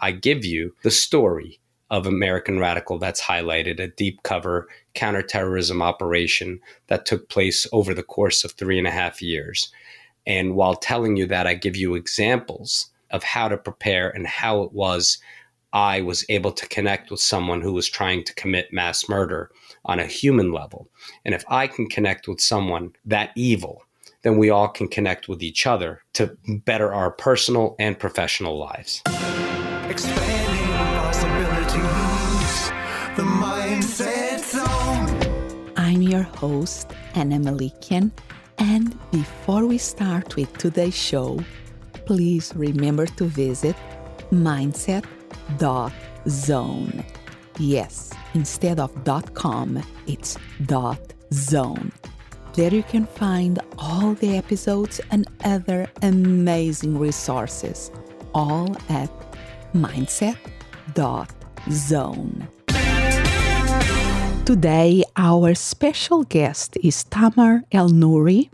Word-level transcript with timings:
I 0.00 0.12
give 0.12 0.44
you 0.44 0.74
the 0.82 0.90
story 0.90 1.60
of 1.90 2.06
American 2.06 2.58
Radical 2.58 2.98
that's 2.98 3.22
highlighted, 3.22 3.80
a 3.80 3.88
deep 3.88 4.22
cover 4.22 4.68
counterterrorism 4.94 5.82
operation 5.82 6.60
that 6.88 7.06
took 7.06 7.28
place 7.28 7.66
over 7.72 7.94
the 7.94 8.02
course 8.02 8.44
of 8.44 8.52
three 8.52 8.78
and 8.78 8.86
a 8.86 8.92
half 8.92 9.22
years. 9.22 9.72
And 10.26 10.54
while 10.54 10.74
telling 10.74 11.16
you 11.16 11.26
that, 11.26 11.46
I 11.46 11.54
give 11.54 11.76
you 11.76 11.94
examples 11.94 12.90
of 13.10 13.24
how 13.24 13.48
to 13.48 13.56
prepare 13.56 14.10
and 14.10 14.26
how 14.26 14.62
it 14.62 14.72
was 14.72 15.18
I 15.72 16.00
was 16.00 16.24
able 16.28 16.52
to 16.52 16.68
connect 16.68 17.10
with 17.10 17.20
someone 17.20 17.60
who 17.60 17.72
was 17.72 17.88
trying 17.88 18.24
to 18.24 18.34
commit 18.34 18.72
mass 18.72 19.08
murder 19.08 19.50
on 19.84 20.00
a 20.00 20.06
human 20.06 20.52
level. 20.52 20.88
And 21.24 21.34
if 21.34 21.44
I 21.48 21.66
can 21.66 21.88
connect 21.88 22.26
with 22.26 22.40
someone 22.40 22.92
that 23.04 23.32
evil, 23.36 23.82
then 24.22 24.38
we 24.38 24.50
all 24.50 24.68
can 24.68 24.88
connect 24.88 25.28
with 25.28 25.42
each 25.42 25.66
other 25.66 26.02
to 26.14 26.36
better 26.64 26.92
our 26.92 27.10
personal 27.10 27.76
and 27.78 27.98
professional 27.98 28.58
lives. 28.58 29.02
Expanding 29.90 30.68
possibilities, 31.00 32.70
the 33.16 33.22
mindset 33.22 34.38
zone. 34.44 35.08
I'm 35.76 36.02
your 36.02 36.24
host, 36.24 36.92
Ana 37.14 37.38
Melikian. 37.38 38.10
And 38.58 38.98
before 39.10 39.64
we 39.66 39.78
start 39.78 40.36
with 40.36 40.52
today's 40.58 40.94
show, 40.94 41.40
please 42.04 42.52
remember 42.54 43.06
to 43.06 43.24
visit 43.24 43.76
mindset.zone. 44.30 45.04
Yes, 47.58 48.12
instead 48.34 48.80
of 48.80 48.92
.com, 49.32 49.82
it's 50.06 50.36
.zone. 51.32 51.92
There 52.52 52.74
you 52.74 52.82
can 52.82 53.06
find 53.06 53.58
all 53.78 54.12
the 54.14 54.36
episodes 54.36 55.00
and 55.10 55.26
other 55.44 55.88
amazing 56.02 56.98
resources, 56.98 57.90
all 58.34 58.76
at 58.90 59.08
mindset.zone. 59.74 62.48
Today, 64.44 65.04
our 65.16 65.54
special 65.54 66.24
guest 66.24 66.76
is 66.82 67.04
Tamar 67.04 67.62
El 67.72 67.88
Nouri, 67.90 68.50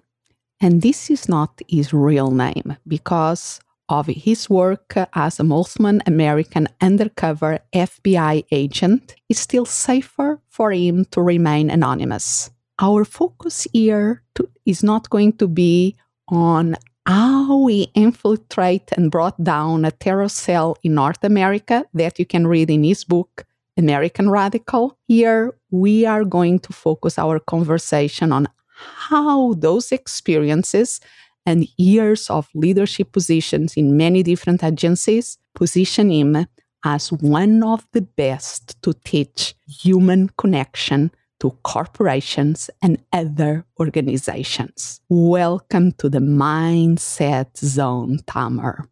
and 0.60 0.82
this 0.82 1.10
is 1.10 1.28
not 1.28 1.60
his 1.68 1.92
real 1.92 2.30
name 2.30 2.76
because 2.86 3.60
of 3.88 4.06
his 4.06 4.50
work 4.50 4.94
as 5.14 5.38
a 5.38 5.44
Muslim 5.44 6.00
American 6.06 6.68
undercover 6.80 7.58
FBI 7.72 8.44
agent. 8.50 9.14
It's 9.28 9.40
still 9.40 9.66
safer 9.66 10.40
for 10.48 10.72
him 10.72 11.04
to 11.12 11.20
remain 11.20 11.70
anonymous 11.70 12.50
our 12.78 13.04
focus 13.04 13.66
here 13.72 14.22
to, 14.34 14.48
is 14.66 14.82
not 14.82 15.10
going 15.10 15.32
to 15.34 15.48
be 15.48 15.96
on 16.28 16.76
how 17.06 17.56
we 17.58 17.88
infiltrate 17.94 18.90
and 18.96 19.10
brought 19.10 19.42
down 19.42 19.84
a 19.84 19.90
terror 19.90 20.28
cell 20.28 20.76
in 20.82 20.94
North 20.94 21.22
America 21.22 21.84
that 21.94 22.18
you 22.18 22.24
can 22.26 22.46
read 22.46 22.70
in 22.70 22.84
his 22.84 23.04
book, 23.04 23.44
American 23.76 24.30
Radical. 24.30 24.98
Here, 25.06 25.54
we 25.70 26.06
are 26.06 26.24
going 26.24 26.60
to 26.60 26.72
focus 26.72 27.18
our 27.18 27.38
conversation 27.38 28.32
on 28.32 28.48
how 28.74 29.54
those 29.54 29.92
experiences 29.92 31.00
and 31.46 31.68
years 31.76 32.30
of 32.30 32.48
leadership 32.54 33.12
positions 33.12 33.74
in 33.76 33.96
many 33.96 34.22
different 34.22 34.64
agencies 34.64 35.38
position 35.54 36.10
him 36.10 36.46
as 36.84 37.12
one 37.12 37.62
of 37.62 37.86
the 37.92 38.02
best 38.02 38.80
to 38.82 38.94
teach 39.04 39.54
human 39.66 40.30
connection 40.38 41.10
to 41.44 41.50
corporations 41.62 42.70
and 42.80 42.96
other 43.12 43.66
organizations. 43.78 45.02
Welcome 45.10 45.92
to 45.98 46.08
the 46.08 46.20
Mindset 46.20 47.54
Zone, 47.58 48.20
Tamer. 48.26 48.88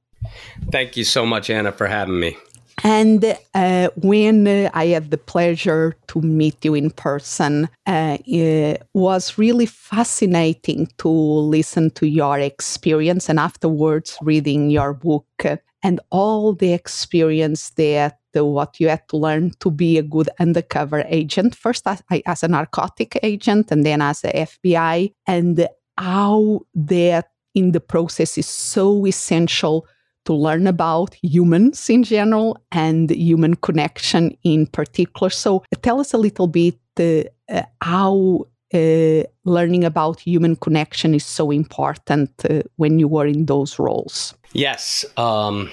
Thank 0.70 0.98
you 0.98 1.05
so 1.05 1.25
much, 1.25 1.48
Ana, 1.48 1.73
for 1.73 1.86
having 1.86 2.20
me. 2.20 2.36
And 2.84 3.25
uh, 3.55 3.89
when 3.97 4.47
uh, 4.47 4.70
I 4.75 4.86
had 4.89 5.11
the 5.11 5.17
pleasure 5.17 5.97
to 6.08 6.20
meet 6.20 6.62
you 6.62 6.75
in 6.75 6.91
person, 6.91 7.70
uh, 7.86 8.19
it 8.27 8.83
was 8.92 9.39
really 9.39 9.67
fascinating 9.67 10.89
to 10.98 11.08
listen 11.08 11.90
to 11.92 12.07
your 12.07 12.39
experience 12.39 13.30
and 13.30 13.39
afterwards 13.40 14.19
reading 14.20 14.69
your 14.69 14.92
book 14.92 15.46
and 15.83 16.01
all 16.11 16.52
the 16.52 16.74
experience 16.74 17.70
that 17.70 18.19
the, 18.33 18.45
what 18.45 18.81
you 18.81 18.89
had 18.89 19.07
to 19.09 19.17
learn 19.17 19.53
to 19.61 19.70
be 19.70 19.98
a 19.98 20.03
good 20.03 20.29
undercover 20.39 21.05
agent, 21.09 21.55
first 21.55 21.87
as, 21.87 22.03
as 22.27 22.43
a 22.43 22.48
narcotic 22.48 23.19
agent 23.23 23.70
and 23.70 23.85
then 23.85 24.01
as 24.03 24.25
a 24.25 24.33
FBI, 24.33 25.13
and 25.27 25.69
how 25.98 26.61
that 26.75 27.31
in 27.55 27.73
the 27.73 27.81
process 27.81 28.39
is 28.39 28.47
so 28.47 29.07
essential 29.07 29.87
to 30.25 30.33
learn 30.33 30.67
about 30.67 31.15
humans 31.23 31.91
in 31.91 32.03
general 32.03 32.57
and 32.70 33.11
human 33.11 33.57
connection 33.57 34.37
in 34.45 34.67
particular. 34.67 35.31
So, 35.31 35.64
tell 35.83 36.01
us 36.01 36.14
a 36.14 36.19
little 36.19 36.47
bit 36.47 36.79
uh, 36.99 37.25
uh, 37.49 37.63
how 37.81 38.47
uh, 38.73 39.25
learning 39.45 39.85
about 39.85 40.20
human 40.20 40.57
connection 40.57 41.14
is 41.14 41.25
so 41.25 41.51
important 41.51 42.31
uh, 42.49 42.63
when 42.77 42.99
you 42.99 43.09
were 43.09 43.27
in 43.27 43.47
those 43.47 43.79
roles. 43.79 44.35
Yes, 44.53 45.05
um, 45.17 45.70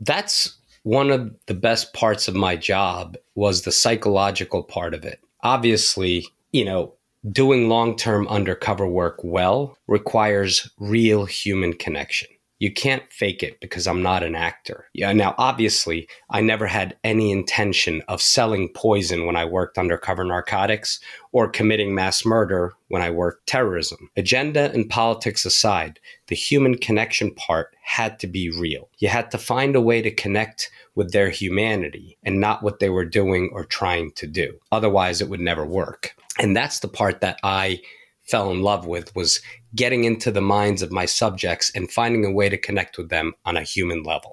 that's 0.00 0.54
one 0.82 1.10
of 1.10 1.34
the 1.46 1.54
best 1.54 1.92
parts 1.92 2.28
of 2.28 2.34
my 2.34 2.56
job 2.56 3.16
was 3.34 3.62
the 3.62 3.72
psychological 3.72 4.62
part 4.62 4.94
of 4.94 5.04
it. 5.04 5.20
Obviously, 5.42 6.26
you 6.52 6.64
know, 6.64 6.94
doing 7.30 7.68
long-term 7.68 8.26
undercover 8.28 8.86
work 8.86 9.20
well 9.22 9.76
requires 9.86 10.70
real 10.78 11.24
human 11.24 11.72
connection 11.72 12.28
you 12.62 12.72
can't 12.72 13.12
fake 13.12 13.42
it 13.42 13.58
because 13.60 13.88
I'm 13.88 14.02
not 14.02 14.22
an 14.22 14.36
actor. 14.36 14.86
Yeah, 14.94 15.12
now 15.12 15.34
obviously, 15.36 16.06
I 16.30 16.42
never 16.42 16.68
had 16.68 16.96
any 17.02 17.32
intention 17.32 18.02
of 18.06 18.22
selling 18.22 18.68
poison 18.68 19.26
when 19.26 19.34
I 19.34 19.44
worked 19.44 19.78
undercover 19.78 20.22
narcotics 20.22 21.00
or 21.32 21.48
committing 21.48 21.92
mass 21.92 22.24
murder 22.24 22.74
when 22.86 23.02
I 23.02 23.10
worked 23.10 23.48
terrorism. 23.48 24.10
Agenda 24.16 24.70
and 24.72 24.88
politics 24.88 25.44
aside, 25.44 25.98
the 26.28 26.36
human 26.36 26.78
connection 26.78 27.34
part 27.34 27.74
had 27.82 28.20
to 28.20 28.28
be 28.28 28.48
real. 28.48 28.88
You 28.98 29.08
had 29.08 29.32
to 29.32 29.38
find 29.38 29.74
a 29.74 29.80
way 29.80 30.00
to 30.00 30.14
connect 30.14 30.70
with 30.94 31.10
their 31.10 31.30
humanity 31.30 32.16
and 32.22 32.40
not 32.40 32.62
what 32.62 32.78
they 32.78 32.90
were 32.90 33.04
doing 33.04 33.50
or 33.52 33.64
trying 33.64 34.12
to 34.12 34.28
do. 34.28 34.56
Otherwise, 34.70 35.20
it 35.20 35.28
would 35.28 35.40
never 35.40 35.66
work. 35.66 36.14
And 36.38 36.56
that's 36.56 36.78
the 36.78 36.86
part 36.86 37.22
that 37.22 37.40
I 37.42 37.80
fell 38.32 38.48
in 38.54 38.60
love 38.70 38.84
with 38.94 39.06
was 39.14 39.32
getting 39.74 40.02
into 40.10 40.30
the 40.38 40.40
minds 40.56 40.80
of 40.82 40.90
my 41.00 41.06
subjects 41.06 41.66
and 41.76 41.84
finding 41.98 42.24
a 42.24 42.32
way 42.38 42.48
to 42.54 42.58
connect 42.66 42.92
with 42.98 43.08
them 43.08 43.26
on 43.48 43.54
a 43.56 43.64
human 43.74 44.00
level. 44.12 44.30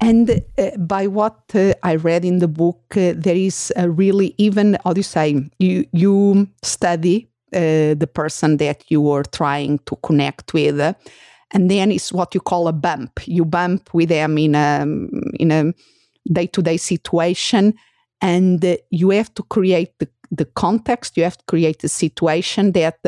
And 0.00 0.26
uh, 0.30 0.76
by 0.94 1.06
what 1.18 1.38
uh, 1.54 1.60
I 1.90 1.96
read 2.08 2.24
in 2.24 2.38
the 2.44 2.48
book, 2.62 2.82
uh, 2.96 3.14
there 3.24 3.40
is 3.48 3.72
really 4.02 4.34
even, 4.36 4.66
how 4.84 4.92
do 4.94 4.98
you 4.98 5.10
say, 5.18 5.28
you, 5.58 5.84
you 5.92 6.48
study 6.62 7.16
uh, 7.54 7.94
the 8.02 8.10
person 8.20 8.58
that 8.58 8.78
you 8.90 9.00
were 9.10 9.24
trying 9.40 9.78
to 9.88 9.96
connect 10.08 10.52
with. 10.54 10.78
and 11.54 11.70
then 11.70 11.90
it's 11.90 12.12
what 12.12 12.34
you 12.34 12.40
call 12.40 12.68
a 12.68 12.72
bump. 12.72 13.26
You 13.26 13.44
bump 13.44 13.94
with 13.94 14.08
them 14.08 14.38
in 14.38 14.54
a, 14.54 14.86
in 15.38 15.50
a 15.50 15.72
day-to-day 16.30 16.76
situation 16.76 17.74
and 18.20 18.78
you 18.90 19.10
have 19.10 19.32
to 19.34 19.42
create 19.44 19.92
the, 19.98 20.08
the 20.30 20.44
context, 20.44 21.16
you 21.16 21.24
have 21.24 21.38
to 21.38 21.44
create 21.46 21.84
a 21.84 21.88
situation 21.88 22.72
that 22.72 22.98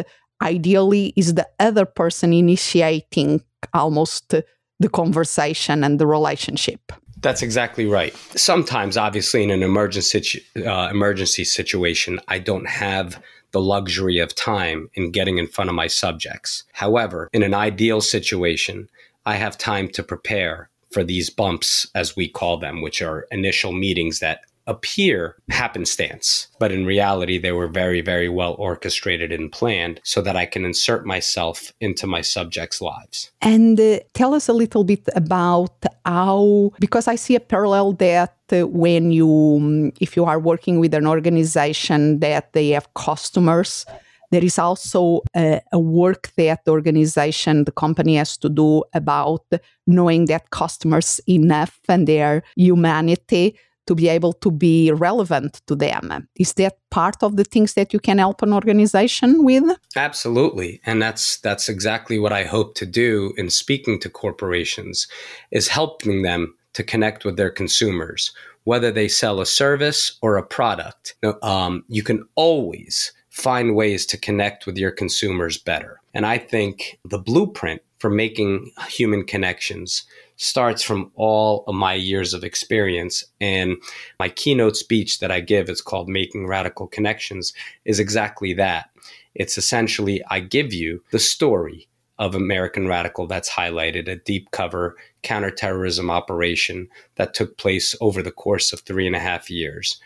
ideally 0.42 1.12
is 1.16 1.34
the 1.34 1.48
other 1.58 1.84
person 1.84 2.32
initiating 2.32 3.42
almost 3.74 4.34
the 4.80 4.88
conversation 4.88 5.84
and 5.84 5.98
the 5.98 6.06
relationship. 6.06 6.92
That's 7.20 7.42
exactly 7.42 7.86
right. 7.86 8.16
Sometimes, 8.34 8.96
obviously, 8.96 9.42
in 9.42 9.50
an 9.50 9.62
emergency 9.62 10.42
uh, 10.56 10.88
emergency 10.90 11.44
situation, 11.44 12.18
I 12.28 12.38
don't 12.38 12.66
have 12.66 13.22
the 13.52 13.60
luxury 13.60 14.18
of 14.18 14.34
time 14.34 14.88
in 14.94 15.10
getting 15.10 15.38
in 15.38 15.46
front 15.46 15.68
of 15.68 15.76
my 15.76 15.86
subjects. 15.86 16.64
However, 16.72 17.28
in 17.32 17.42
an 17.42 17.52
ideal 17.52 18.00
situation, 18.00 18.88
I 19.26 19.36
have 19.36 19.58
time 19.58 19.88
to 19.88 20.02
prepare 20.02 20.70
for 20.90 21.04
these 21.04 21.30
bumps, 21.30 21.86
as 21.94 22.16
we 22.16 22.28
call 22.28 22.58
them, 22.58 22.80
which 22.80 23.02
are 23.02 23.26
initial 23.30 23.72
meetings 23.72 24.20
that 24.20 24.40
appear 24.70 25.36
happenstance, 25.50 26.46
but 26.60 26.70
in 26.70 26.86
reality, 26.86 27.38
they 27.38 27.52
were 27.52 27.66
very, 27.66 28.00
very 28.00 28.28
well 28.28 28.54
orchestrated 28.58 29.32
and 29.32 29.50
planned 29.50 30.00
so 30.04 30.22
that 30.22 30.36
I 30.36 30.46
can 30.46 30.64
insert 30.64 31.04
myself 31.04 31.72
into 31.80 32.06
my 32.06 32.22
subjects' 32.22 32.80
lives. 32.80 33.32
And 33.42 33.78
uh, 33.78 33.98
tell 34.14 34.32
us 34.32 34.48
a 34.48 34.52
little 34.52 34.84
bit 34.84 35.06
about 35.16 35.74
how, 36.06 36.70
because 36.78 37.08
I 37.08 37.16
see 37.16 37.34
a 37.34 37.40
parallel 37.40 37.92
that 37.94 38.36
uh, 38.52 38.66
when 38.68 39.10
you, 39.10 39.58
um, 39.60 39.92
if 40.00 40.16
you 40.16 40.24
are 40.24 40.38
working 40.38 40.78
with 40.78 40.94
an 40.94 41.06
organization 41.06 42.20
that 42.20 42.52
they 42.52 42.68
have 42.70 42.94
customers, 42.94 43.84
there 44.30 44.44
is 44.44 44.60
also 44.60 45.22
a, 45.34 45.60
a, 45.72 45.78
work 45.80 46.30
that 46.36 46.64
the 46.64 46.70
organization, 46.70 47.64
the 47.64 47.72
company 47.72 48.14
has 48.14 48.36
to 48.36 48.48
do 48.48 48.84
about 48.94 49.44
knowing 49.88 50.26
that 50.26 50.50
customers 50.50 51.20
enough 51.26 51.80
and 51.88 52.06
their 52.06 52.44
humanity 52.54 53.58
to 53.90 53.94
be 53.96 54.08
able 54.08 54.32
to 54.32 54.52
be 54.52 54.92
relevant 54.92 55.60
to 55.66 55.74
them. 55.74 56.28
Is 56.36 56.52
that 56.54 56.76
part 56.90 57.16
of 57.24 57.34
the 57.34 57.42
things 57.42 57.74
that 57.74 57.92
you 57.92 57.98
can 57.98 58.18
help 58.18 58.40
an 58.40 58.52
organization 58.52 59.44
with? 59.44 59.64
Absolutely. 59.96 60.80
And 60.86 61.02
that's 61.02 61.38
that's 61.38 61.68
exactly 61.68 62.16
what 62.20 62.32
I 62.32 62.44
hope 62.44 62.76
to 62.76 62.86
do 62.86 63.34
in 63.36 63.50
speaking 63.50 63.98
to 64.00 64.08
corporations 64.08 65.08
is 65.50 65.66
helping 65.66 66.22
them 66.22 66.54
to 66.74 66.84
connect 66.84 67.24
with 67.24 67.36
their 67.36 67.50
consumers, 67.50 68.32
whether 68.62 68.92
they 68.92 69.08
sell 69.08 69.40
a 69.40 69.46
service 69.46 70.18
or 70.22 70.36
a 70.36 70.46
product. 70.46 71.16
Um, 71.42 71.82
you 71.88 72.04
can 72.04 72.22
always 72.36 73.12
find 73.30 73.74
ways 73.74 74.06
to 74.06 74.16
connect 74.16 74.66
with 74.66 74.78
your 74.78 74.92
consumers 74.92 75.58
better. 75.58 76.00
And 76.14 76.24
I 76.24 76.38
think 76.38 77.00
the 77.04 77.18
blueprint 77.18 77.82
for 78.00 78.10
making 78.10 78.72
human 78.88 79.24
connections 79.24 80.04
starts 80.36 80.82
from 80.82 81.12
all 81.14 81.64
of 81.68 81.74
my 81.74 81.92
years 81.92 82.32
of 82.32 82.42
experience. 82.42 83.22
And 83.40 83.76
my 84.18 84.30
keynote 84.30 84.74
speech 84.76 85.20
that 85.20 85.30
I 85.30 85.40
give, 85.40 85.68
it's 85.68 85.82
called 85.82 86.08
Making 86.08 86.46
Radical 86.46 86.86
Connections, 86.86 87.52
is 87.84 88.00
exactly 88.00 88.54
that. 88.54 88.88
It's 89.34 89.58
essentially, 89.58 90.22
I 90.30 90.40
give 90.40 90.72
you 90.72 91.04
the 91.12 91.18
story 91.18 91.88
of 92.18 92.34
American 92.34 92.88
Radical 92.88 93.26
that's 93.26 93.50
highlighted 93.50 94.08
a 94.08 94.16
deep 94.16 94.50
cover 94.50 94.96
counterterrorism 95.22 96.10
operation 96.10 96.88
that 97.16 97.34
took 97.34 97.58
place 97.58 97.94
over 98.00 98.22
the 98.22 98.32
course 98.32 98.72
of 98.72 98.80
three 98.80 99.06
and 99.06 99.16
a 99.16 99.20
half 99.20 99.50
years. 99.50 100.00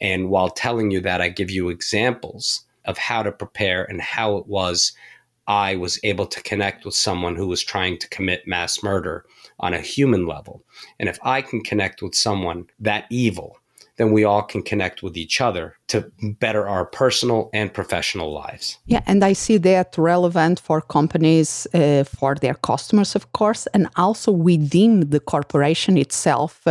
And 0.00 0.30
while 0.30 0.50
telling 0.50 0.90
you 0.90 1.00
that, 1.02 1.20
I 1.20 1.28
give 1.28 1.50
you 1.50 1.68
examples 1.68 2.64
of 2.84 2.98
how 2.98 3.22
to 3.22 3.32
prepare 3.32 3.84
and 3.84 4.00
how 4.00 4.36
it 4.36 4.46
was 4.46 4.92
I 5.48 5.76
was 5.76 6.00
able 6.02 6.26
to 6.26 6.42
connect 6.42 6.84
with 6.84 6.94
someone 6.94 7.36
who 7.36 7.46
was 7.46 7.62
trying 7.62 7.98
to 7.98 8.08
commit 8.08 8.46
mass 8.46 8.82
murder 8.82 9.24
on 9.60 9.74
a 9.74 9.80
human 9.80 10.26
level. 10.26 10.64
And 10.98 11.08
if 11.08 11.18
I 11.22 11.42
can 11.42 11.62
connect 11.62 12.02
with 12.02 12.14
someone 12.14 12.66
that 12.80 13.04
evil, 13.10 13.58
then 13.96 14.12
we 14.12 14.24
all 14.24 14.42
can 14.42 14.62
connect 14.62 15.02
with 15.02 15.16
each 15.16 15.40
other 15.40 15.76
to 15.88 16.10
better 16.38 16.68
our 16.68 16.84
personal 16.84 17.48
and 17.52 17.72
professional 17.72 18.32
lives. 18.32 18.78
Yeah, 18.86 19.00
and 19.06 19.24
I 19.24 19.32
see 19.32 19.56
that 19.58 19.96
relevant 19.96 20.60
for 20.60 20.80
companies, 20.80 21.66
uh, 21.72 22.04
for 22.04 22.34
their 22.34 22.54
customers, 22.54 23.14
of 23.14 23.32
course, 23.32 23.66
and 23.68 23.88
also 23.96 24.32
within 24.32 25.10
the 25.10 25.20
corporation 25.20 25.96
itself. 25.96 26.66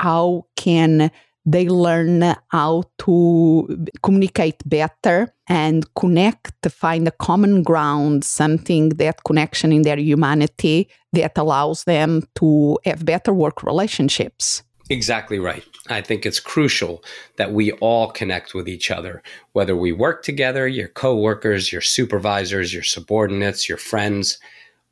How 0.00 0.46
can 0.56 1.10
they 1.46 1.68
learn 1.68 2.34
how 2.48 2.82
to 2.98 3.86
communicate 4.02 4.56
better 4.66 5.32
and 5.48 5.86
connect 5.94 6.52
to 6.62 6.68
find 6.68 7.06
a 7.06 7.12
common 7.12 7.62
ground 7.62 8.24
something 8.24 8.90
that 8.90 9.22
connection 9.24 9.72
in 9.72 9.82
their 9.82 9.98
humanity 9.98 10.88
that 11.12 11.38
allows 11.38 11.84
them 11.84 12.22
to 12.34 12.78
have 12.84 13.06
better 13.06 13.32
work 13.32 13.62
relationships 13.62 14.62
Exactly 14.88 15.38
right. 15.38 15.64
I 15.88 16.00
think 16.00 16.24
it's 16.24 16.38
crucial 16.38 17.02
that 17.38 17.52
we 17.52 17.72
all 17.72 18.10
connect 18.10 18.54
with 18.54 18.68
each 18.68 18.90
other, 18.90 19.22
whether 19.52 19.74
we 19.74 19.90
work 19.90 20.22
together, 20.22 20.68
your 20.68 20.88
coworkers, 20.88 21.72
your 21.72 21.80
supervisors, 21.80 22.72
your 22.72 22.84
subordinates, 22.84 23.68
your 23.68 23.78
friends, 23.78 24.38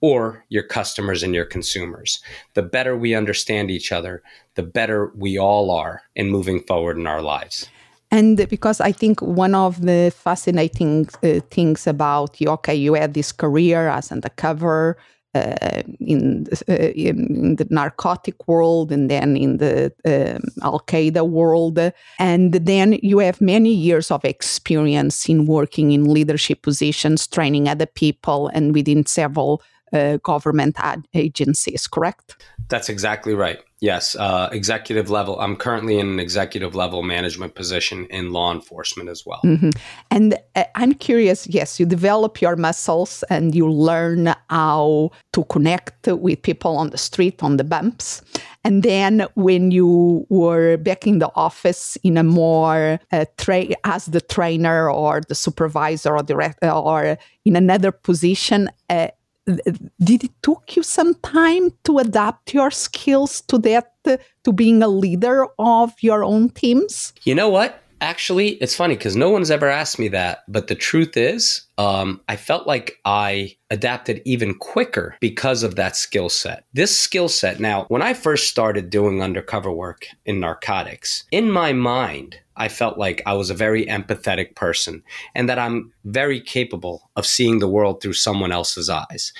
or 0.00 0.44
your 0.48 0.62
customers 0.62 1.22
and 1.22 1.34
your 1.34 1.44
consumers. 1.44 2.22
The 2.54 2.62
better 2.62 2.96
we 2.96 3.14
understand 3.14 3.70
each 3.70 3.92
other, 3.92 4.22
the 4.54 4.62
better 4.62 5.12
we 5.16 5.38
all 5.38 5.70
are 5.70 6.02
in 6.14 6.30
moving 6.30 6.62
forward 6.62 6.98
in 6.98 7.06
our 7.06 7.22
lives. 7.22 7.68
And 8.10 8.48
because 8.48 8.80
I 8.80 8.92
think 8.92 9.20
one 9.20 9.54
of 9.54 9.80
the 9.80 10.12
fascinating 10.14 11.08
uh, 11.22 11.40
things 11.50 11.86
about 11.86 12.40
you, 12.40 12.48
okay, 12.50 12.74
you 12.74 12.94
had 12.94 13.14
this 13.14 13.32
career 13.32 13.88
as 13.88 14.12
undercover 14.12 14.96
uh, 15.34 15.82
in, 15.98 16.46
uh, 16.68 16.74
in, 16.74 17.56
the 17.56 17.66
narcotic 17.70 18.46
world 18.46 18.92
and 18.92 19.10
then 19.10 19.36
in 19.36 19.56
the 19.56 19.92
um, 20.04 20.42
Al 20.62 20.78
Qaeda 20.78 21.28
world. 21.28 21.76
And 22.20 22.52
then 22.52 23.00
you 23.02 23.18
have 23.18 23.40
many 23.40 23.74
years 23.74 24.12
of 24.12 24.24
experience 24.24 25.28
in 25.28 25.46
working 25.46 25.90
in 25.90 26.04
leadership 26.04 26.62
positions, 26.62 27.26
training 27.26 27.68
other 27.68 27.86
people, 27.86 28.48
and 28.54 28.72
within 28.72 29.06
several 29.06 29.60
uh, 29.94 30.18
government 30.18 30.76
ad- 30.78 31.06
agencies, 31.14 31.86
correct? 31.86 32.44
That's 32.68 32.88
exactly 32.88 33.34
right. 33.34 33.60
Yes, 33.80 34.16
uh, 34.16 34.48
executive 34.50 35.10
level. 35.10 35.38
I'm 35.38 35.56
currently 35.56 35.98
in 35.98 36.08
an 36.08 36.18
executive 36.18 36.74
level 36.74 37.02
management 37.02 37.54
position 37.54 38.06
in 38.06 38.32
law 38.32 38.50
enforcement 38.52 39.10
as 39.10 39.26
well. 39.26 39.40
Mm-hmm. 39.44 39.70
And 40.10 40.38
uh, 40.56 40.64
I'm 40.74 40.94
curious. 40.94 41.46
Yes, 41.46 41.78
you 41.78 41.84
develop 41.84 42.40
your 42.40 42.56
muscles 42.56 43.22
and 43.28 43.54
you 43.54 43.70
learn 43.70 44.34
how 44.48 45.10
to 45.34 45.44
connect 45.44 46.06
with 46.06 46.40
people 46.40 46.78
on 46.78 46.90
the 46.90 46.98
street, 46.98 47.42
on 47.42 47.58
the 47.58 47.64
bumps. 47.64 48.22
And 48.64 48.82
then 48.82 49.26
when 49.34 49.70
you 49.70 50.26
were 50.30 50.78
back 50.78 51.06
in 51.06 51.18
the 51.18 51.30
office 51.34 51.98
in 52.02 52.16
a 52.16 52.24
more 52.24 52.98
uh, 53.12 53.26
tra- 53.36 53.76
as 53.84 54.06
the 54.06 54.22
trainer 54.22 54.90
or 54.90 55.20
the 55.28 55.34
supervisor 55.34 56.16
or 56.16 56.22
director 56.22 56.70
or 56.70 57.18
in 57.44 57.54
another 57.54 57.92
position, 57.92 58.70
uh, 58.88 59.08
did 59.46 60.24
it 60.24 60.42
took 60.42 60.76
you 60.76 60.82
some 60.82 61.14
time 61.16 61.70
to 61.84 61.98
adapt 61.98 62.54
your 62.54 62.70
skills 62.70 63.42
to 63.42 63.58
that 63.58 63.92
to 64.04 64.52
being 64.52 64.82
a 64.82 64.88
leader 64.88 65.46
of 65.58 65.92
your 66.00 66.24
own 66.24 66.50
teams? 66.50 67.12
You 67.24 67.34
know 67.34 67.48
what 67.48 67.83
actually 68.00 68.50
it's 68.54 68.74
funny 68.74 68.94
because 68.94 69.16
no 69.16 69.30
one's 69.30 69.50
ever 69.50 69.68
asked 69.68 69.98
me 69.98 70.08
that 70.08 70.40
but 70.48 70.66
the 70.66 70.74
truth 70.74 71.16
is 71.16 71.62
um, 71.78 72.20
i 72.28 72.36
felt 72.36 72.66
like 72.66 72.98
i 73.04 73.54
adapted 73.70 74.20
even 74.24 74.54
quicker 74.54 75.16
because 75.20 75.62
of 75.62 75.76
that 75.76 75.96
skill 75.96 76.28
set 76.28 76.64
this 76.74 76.96
skill 76.96 77.28
set 77.28 77.60
now 77.60 77.84
when 77.88 78.02
i 78.02 78.12
first 78.12 78.48
started 78.48 78.90
doing 78.90 79.22
undercover 79.22 79.70
work 79.72 80.06
in 80.26 80.40
narcotics 80.40 81.24
in 81.30 81.50
my 81.50 81.72
mind 81.72 82.38
I 82.56 82.68
felt 82.68 82.98
like 82.98 83.20
I 83.26 83.34
was 83.34 83.50
a 83.50 83.54
very 83.54 83.84
empathetic 83.86 84.54
person 84.54 85.02
and 85.34 85.48
that 85.48 85.58
I'm 85.58 85.92
very 86.04 86.40
capable 86.40 87.10
of 87.16 87.26
seeing 87.26 87.58
the 87.58 87.68
world 87.68 88.00
through 88.00 88.12
someone 88.12 88.52
else's 88.52 88.88
eyes. 88.88 89.32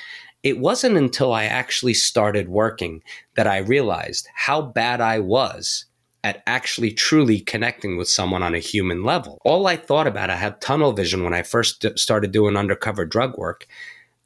It 0.43 0.59
wasn't 0.59 0.97
until 0.97 1.33
I 1.33 1.45
actually 1.45 1.95
started 1.95 2.49
working 2.49 3.03
that 3.37 3.47
I 3.47 3.59
realized 3.59 4.29
how 4.35 4.61
bad 4.61 5.01
I 5.01 5.21
was 5.21 5.87
at 6.25 6.43
actually 6.47 6.91
truly 6.91 7.39
connecting 7.39 7.97
with 7.97 8.09
someone 8.09 8.43
on 8.43 8.55
a 8.55 8.59
human 8.59 9.05
level. 9.05 9.39
All 9.45 9.67
I 9.67 9.77
thought 9.77 10.07
about, 10.07 10.31
I 10.31 10.37
had 10.37 10.61
tunnel 10.61 10.93
vision 10.93 11.23
when 11.23 11.35
I 11.35 11.43
first 11.43 11.85
started 11.97 12.33
doing 12.33 12.57
undercover 12.57 13.05
drug 13.05 13.37
work. 13.37 13.67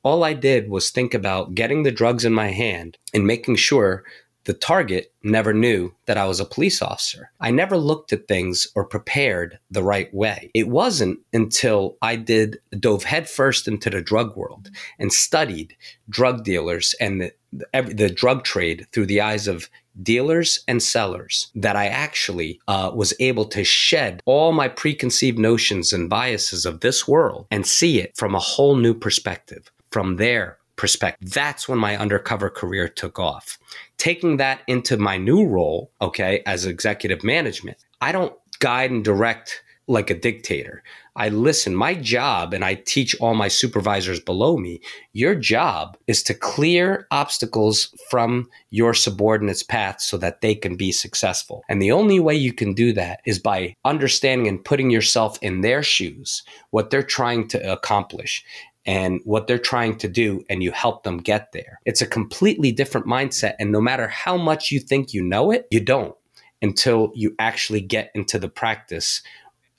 All 0.04 0.22
I 0.22 0.32
did 0.32 0.70
was 0.70 0.90
think 0.90 1.12
about 1.12 1.56
getting 1.56 1.82
the 1.82 1.90
drugs 1.90 2.24
in 2.24 2.32
my 2.32 2.50
hand 2.52 2.96
and 3.12 3.26
making 3.26 3.56
sure 3.56 4.04
the 4.44 4.54
target 4.54 5.12
never 5.22 5.52
knew 5.52 5.92
that 6.06 6.16
I 6.16 6.24
was 6.24 6.40
a 6.40 6.44
police 6.46 6.80
officer. 6.80 7.30
I 7.38 7.50
never 7.50 7.76
looked 7.76 8.14
at 8.14 8.28
things 8.28 8.66
or 8.74 8.86
prepared 8.86 9.58
the 9.70 9.82
right 9.82 10.12
way. 10.14 10.50
It 10.54 10.68
wasn't 10.68 11.18
until 11.34 11.98
I 12.00 12.16
did 12.16 12.58
dove 12.80 13.04
headfirst 13.04 13.68
into 13.68 13.90
the 13.90 14.00
drug 14.00 14.36
world 14.36 14.70
and 14.98 15.12
studied 15.12 15.76
drug 16.08 16.44
dealers 16.44 16.94
and 16.98 17.20
the, 17.20 17.32
the, 17.52 17.92
the 17.94 18.08
drug 18.08 18.44
trade 18.44 18.86
through 18.90 19.06
the 19.06 19.20
eyes 19.20 19.48
of 19.48 19.68
dealers 20.02 20.60
and 20.68 20.82
sellers 20.82 21.50
that 21.54 21.76
I 21.76 21.86
actually 21.86 22.60
uh, 22.68 22.90
was 22.94 23.14
able 23.20 23.44
to 23.46 23.64
shed 23.64 24.22
all 24.24 24.52
my 24.52 24.68
preconceived 24.68 25.38
notions 25.38 25.92
and 25.92 26.10
biases 26.10 26.66
of 26.66 26.80
this 26.80 27.08
world 27.08 27.46
and 27.50 27.66
see 27.66 28.00
it 28.00 28.16
from 28.16 28.34
a 28.34 28.40
whole 28.40 28.76
new 28.76 28.94
perspective. 28.94 29.70
From 29.90 30.16
there, 30.16 30.58
perspective. 30.76 31.30
That's 31.32 31.68
when 31.68 31.78
my 31.78 31.98
undercover 31.98 32.48
career 32.48 32.88
took 32.88 33.18
off. 33.18 33.58
Taking 33.98 34.38
that 34.38 34.60
into 34.66 34.96
my 34.96 35.18
new 35.18 35.46
role, 35.46 35.90
okay, 36.00 36.42
as 36.46 36.64
executive 36.64 37.22
management, 37.22 37.78
I 38.00 38.12
don't 38.12 38.32
guide 38.60 38.90
and 38.90 39.04
direct 39.04 39.62
like 39.88 40.10
a 40.10 40.18
dictator. 40.18 40.82
I 41.16 41.30
listen. 41.30 41.74
My 41.74 41.94
job, 41.94 42.54
and 42.54 42.64
I 42.64 42.74
teach 42.74 43.18
all 43.20 43.34
my 43.34 43.48
supervisors 43.48 44.20
below 44.20 44.56
me, 44.56 44.80
your 45.12 45.34
job 45.34 45.96
is 46.06 46.22
to 46.24 46.34
clear 46.34 47.06
obstacles 47.10 47.92
from 48.08 48.48
your 48.70 48.94
subordinates' 48.94 49.62
path 49.64 50.00
so 50.00 50.16
that 50.18 50.40
they 50.40 50.54
can 50.54 50.76
be 50.76 50.92
successful. 50.92 51.64
And 51.68 51.82
the 51.82 51.92
only 51.92 52.20
way 52.20 52.34
you 52.36 52.52
can 52.52 52.72
do 52.72 52.92
that 52.92 53.20
is 53.26 53.38
by 53.38 53.74
understanding 53.84 54.46
and 54.46 54.64
putting 54.64 54.90
yourself 54.90 55.38
in 55.42 55.62
their 55.62 55.82
shoes, 55.82 56.44
what 56.70 56.90
they're 56.90 57.02
trying 57.02 57.48
to 57.48 57.72
accomplish 57.72 58.44
and 58.86 59.20
what 59.24 59.46
they're 59.46 59.58
trying 59.58 59.98
to 59.98 60.08
do 60.08 60.42
and 60.48 60.62
you 60.62 60.72
help 60.72 61.02
them 61.02 61.18
get 61.18 61.52
there. 61.52 61.80
It's 61.84 62.00
a 62.00 62.06
completely 62.06 62.72
different 62.72 63.06
mindset. 63.06 63.54
And 63.58 63.70
no 63.70 63.80
matter 63.80 64.08
how 64.08 64.36
much 64.36 64.70
you 64.70 64.80
think 64.80 65.12
you 65.12 65.22
know 65.22 65.50
it, 65.50 65.66
you 65.70 65.80
don't 65.80 66.14
until 66.62 67.12
you 67.14 67.34
actually 67.38 67.80
get 67.80 68.10
into 68.14 68.38
the 68.38 68.48
practice 68.48 69.22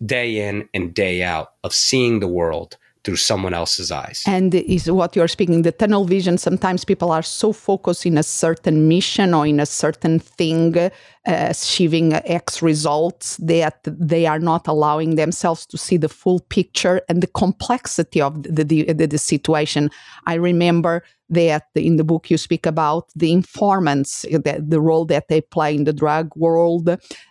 day 0.06 0.48
in 0.48 0.68
and 0.74 0.94
day 0.94 1.24
out 1.24 1.54
of 1.64 1.74
seeing 1.74 2.20
the 2.20 2.28
world 2.28 2.78
through 3.04 3.16
someone 3.16 3.54
else's 3.54 3.92
eyes. 3.92 4.24
And 4.28 4.54
is 4.54 4.92
what 4.92 5.16
you're 5.16 5.28
speaking, 5.28 5.62
the 5.62 5.72
tunnel 5.72 6.06
vision. 6.06 6.38
Sometimes 6.38 6.84
people 6.84 7.12
are 7.12 7.24
so 7.24 7.54
focused 7.54 8.06
in 8.06 8.18
a 8.18 8.24
certain 8.24 8.88
mission 8.88 9.34
or 9.34 9.48
in 9.48 9.60
a 9.60 9.66
certain 9.66 10.20
thing, 10.20 10.78
uh, 10.78 10.90
achieving 11.26 12.14
X 12.14 12.62
results, 12.62 13.38
that 13.38 13.80
they 13.86 14.26
are 14.26 14.40
not 14.40 14.68
allowing 14.68 15.16
themselves 15.16 15.66
to 15.68 15.78
see 15.78 15.98
the 15.98 16.10
full 16.10 16.42
picture 16.50 17.02
and 17.08 17.24
the 17.24 17.28
complexity 17.28 18.22
of 18.22 18.44
the, 18.44 18.64
the, 18.64 18.94
the, 18.94 19.08
the 19.08 19.18
situation. 19.18 19.90
I 20.26 20.34
remember 20.34 21.04
that 21.30 21.64
in 21.76 21.98
the 21.98 22.04
book 22.04 22.30
you 22.30 22.38
speak 22.38 22.66
about 22.66 23.10
the 23.16 23.32
informants, 23.32 24.26
uh, 24.26 24.38
the, 24.38 24.64
the 24.68 24.82
role 24.82 25.06
that 25.06 25.28
they 25.28 25.42
play 25.42 25.76
in 25.76 25.84
the 25.84 25.94
drug 25.94 26.32
world, 26.36 26.90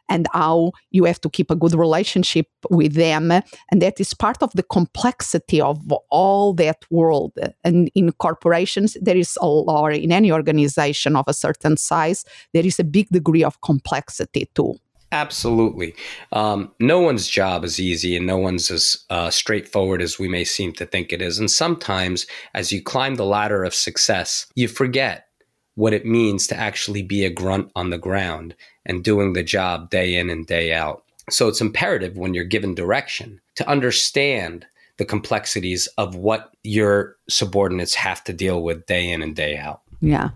and 0.09 0.27
how 0.33 0.73
you 0.91 1.05
have 1.05 1.21
to 1.21 1.29
keep 1.29 1.51
a 1.51 1.57
good 1.57 1.75
relationship 1.75 2.47
with 2.71 2.95
them. 2.95 3.31
And 3.31 3.83
that 3.83 4.01
is 4.01 4.15
part 4.15 4.43
of 4.43 4.51
the 4.55 4.63
complexity 4.63 5.61
of 5.61 5.79
all 6.11 6.55
that 6.55 6.79
world. 6.91 7.33
And 7.65 7.91
in 7.95 8.13
corporations, 8.13 8.97
there 9.03 9.17
is 9.17 9.37
a 9.41 9.47
lot, 9.47 9.93
in 9.93 10.13
any 10.13 10.33
organization 10.33 11.17
of 11.17 11.25
a 11.27 11.35
certain 11.35 11.77
size, 11.77 12.25
there 12.55 12.65
is 12.65 12.79
a 12.79 12.85
big 12.85 13.09
degree 13.11 13.45
of 13.45 13.61
complexity 13.61 14.49
too. 14.55 14.77
Absolutely. 15.11 15.95
Um, 16.33 16.71
no 16.79 17.01
one's 17.01 17.29
job 17.29 17.65
is 17.65 17.81
easy 17.81 18.17
and 18.17 18.27
no 18.27 18.37
one's 18.37 18.71
as 18.71 19.05
uh, 19.09 19.31
straightforward 19.31 20.03
as 20.03 20.19
we 20.19 20.29
may 20.29 20.45
seem 20.45 20.73
to 20.75 20.87
think 20.87 21.13
it 21.13 21.23
is. 21.23 21.39
And 21.39 21.51
sometimes, 21.51 22.27
as 22.55 22.73
you 22.73 22.83
climb 22.83 23.15
the 23.15 23.25
ladder 23.25 23.65
of 23.65 23.75
success, 23.75 24.47
you 24.55 24.69
forget 24.69 25.29
what 25.77 25.95
it 25.95 26.05
means 26.05 26.47
to 26.49 26.57
actually 26.57 27.03
be 27.03 27.25
a 27.25 27.31
grunt 27.31 27.71
on 27.75 27.91
the 27.91 27.99
ground 27.99 28.55
and 28.85 29.05
doing 29.05 29.33
the 29.33 29.43
job 29.43 29.89
day 29.91 30.15
in 30.15 30.29
and 30.29 30.47
day 30.47 30.73
out. 30.73 31.05
So 31.31 31.49
it's 31.49 31.61
imperative 31.61 32.17
when 32.17 32.35
you're 32.35 32.45
given 32.45 32.75
direction 32.75 33.41
to 33.55 33.69
understand 33.69 34.67
the 34.99 35.05
complexities 35.05 35.87
of 35.97 36.17
what 36.17 36.53
your 36.65 37.17
subordinates 37.29 37.95
have 37.95 38.25
to 38.25 38.33
deal 38.33 38.63
with 38.63 38.87
day 38.87 39.09
in 39.11 39.23
and 39.23 39.37
day 39.37 39.57
out. 39.57 39.83
Yeah. 40.01 40.31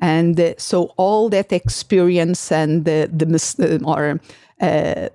And 0.00 0.38
uh, 0.38 0.54
so 0.58 0.92
all 0.96 1.28
that 1.30 1.52
experience 1.52 2.50
and 2.50 2.84
the, 2.84 3.08
the 3.12 3.82
uh, 3.84 3.90
or 3.90 4.20
uh, 4.60 5.08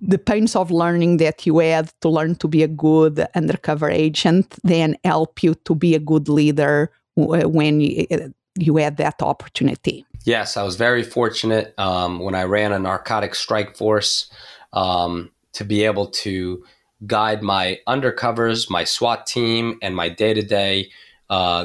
the 0.00 0.18
pains 0.18 0.56
of 0.56 0.70
learning 0.70 1.18
that 1.18 1.46
you 1.46 1.58
had 1.58 1.92
to 2.00 2.08
learn 2.08 2.34
to 2.36 2.48
be 2.48 2.62
a 2.62 2.68
good 2.68 3.26
undercover 3.34 3.90
agent 3.90 4.56
then 4.64 4.96
help 5.04 5.42
you 5.42 5.54
to 5.54 5.74
be 5.74 5.94
a 5.94 5.98
good 5.98 6.28
leader 6.28 6.90
when 7.14 7.80
you, 7.80 8.06
uh, 8.10 8.28
you 8.56 8.76
had 8.76 8.96
that 8.96 9.20
opportunity. 9.22 10.04
Yes, 10.24 10.56
I 10.56 10.62
was 10.62 10.76
very 10.76 11.02
fortunate 11.02 11.74
um, 11.78 12.18
when 12.20 12.34
I 12.34 12.44
ran 12.44 12.72
a 12.72 12.78
narcotic 12.78 13.34
strike 13.34 13.76
force 13.76 14.30
um, 14.72 15.30
to 15.52 15.64
be 15.64 15.84
able 15.84 16.06
to 16.06 16.64
guide 17.06 17.42
my 17.42 17.78
undercovers, 17.86 18.68
my 18.68 18.84
SWAT 18.84 19.26
team, 19.26 19.78
and 19.82 19.94
my 19.94 20.08
day 20.08 20.34
to 20.34 20.42
day 20.42 20.90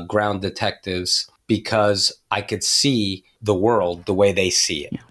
ground 0.08 0.42
detectives 0.42 1.30
because 1.54 2.12
I 2.32 2.42
could 2.42 2.64
see 2.64 3.24
the 3.40 3.54
world 3.54 4.08
the 4.08 4.14
way 4.16 4.34
they 4.34 4.50
see 4.50 4.86
it. 4.86 4.94
Yeah. 4.94 5.02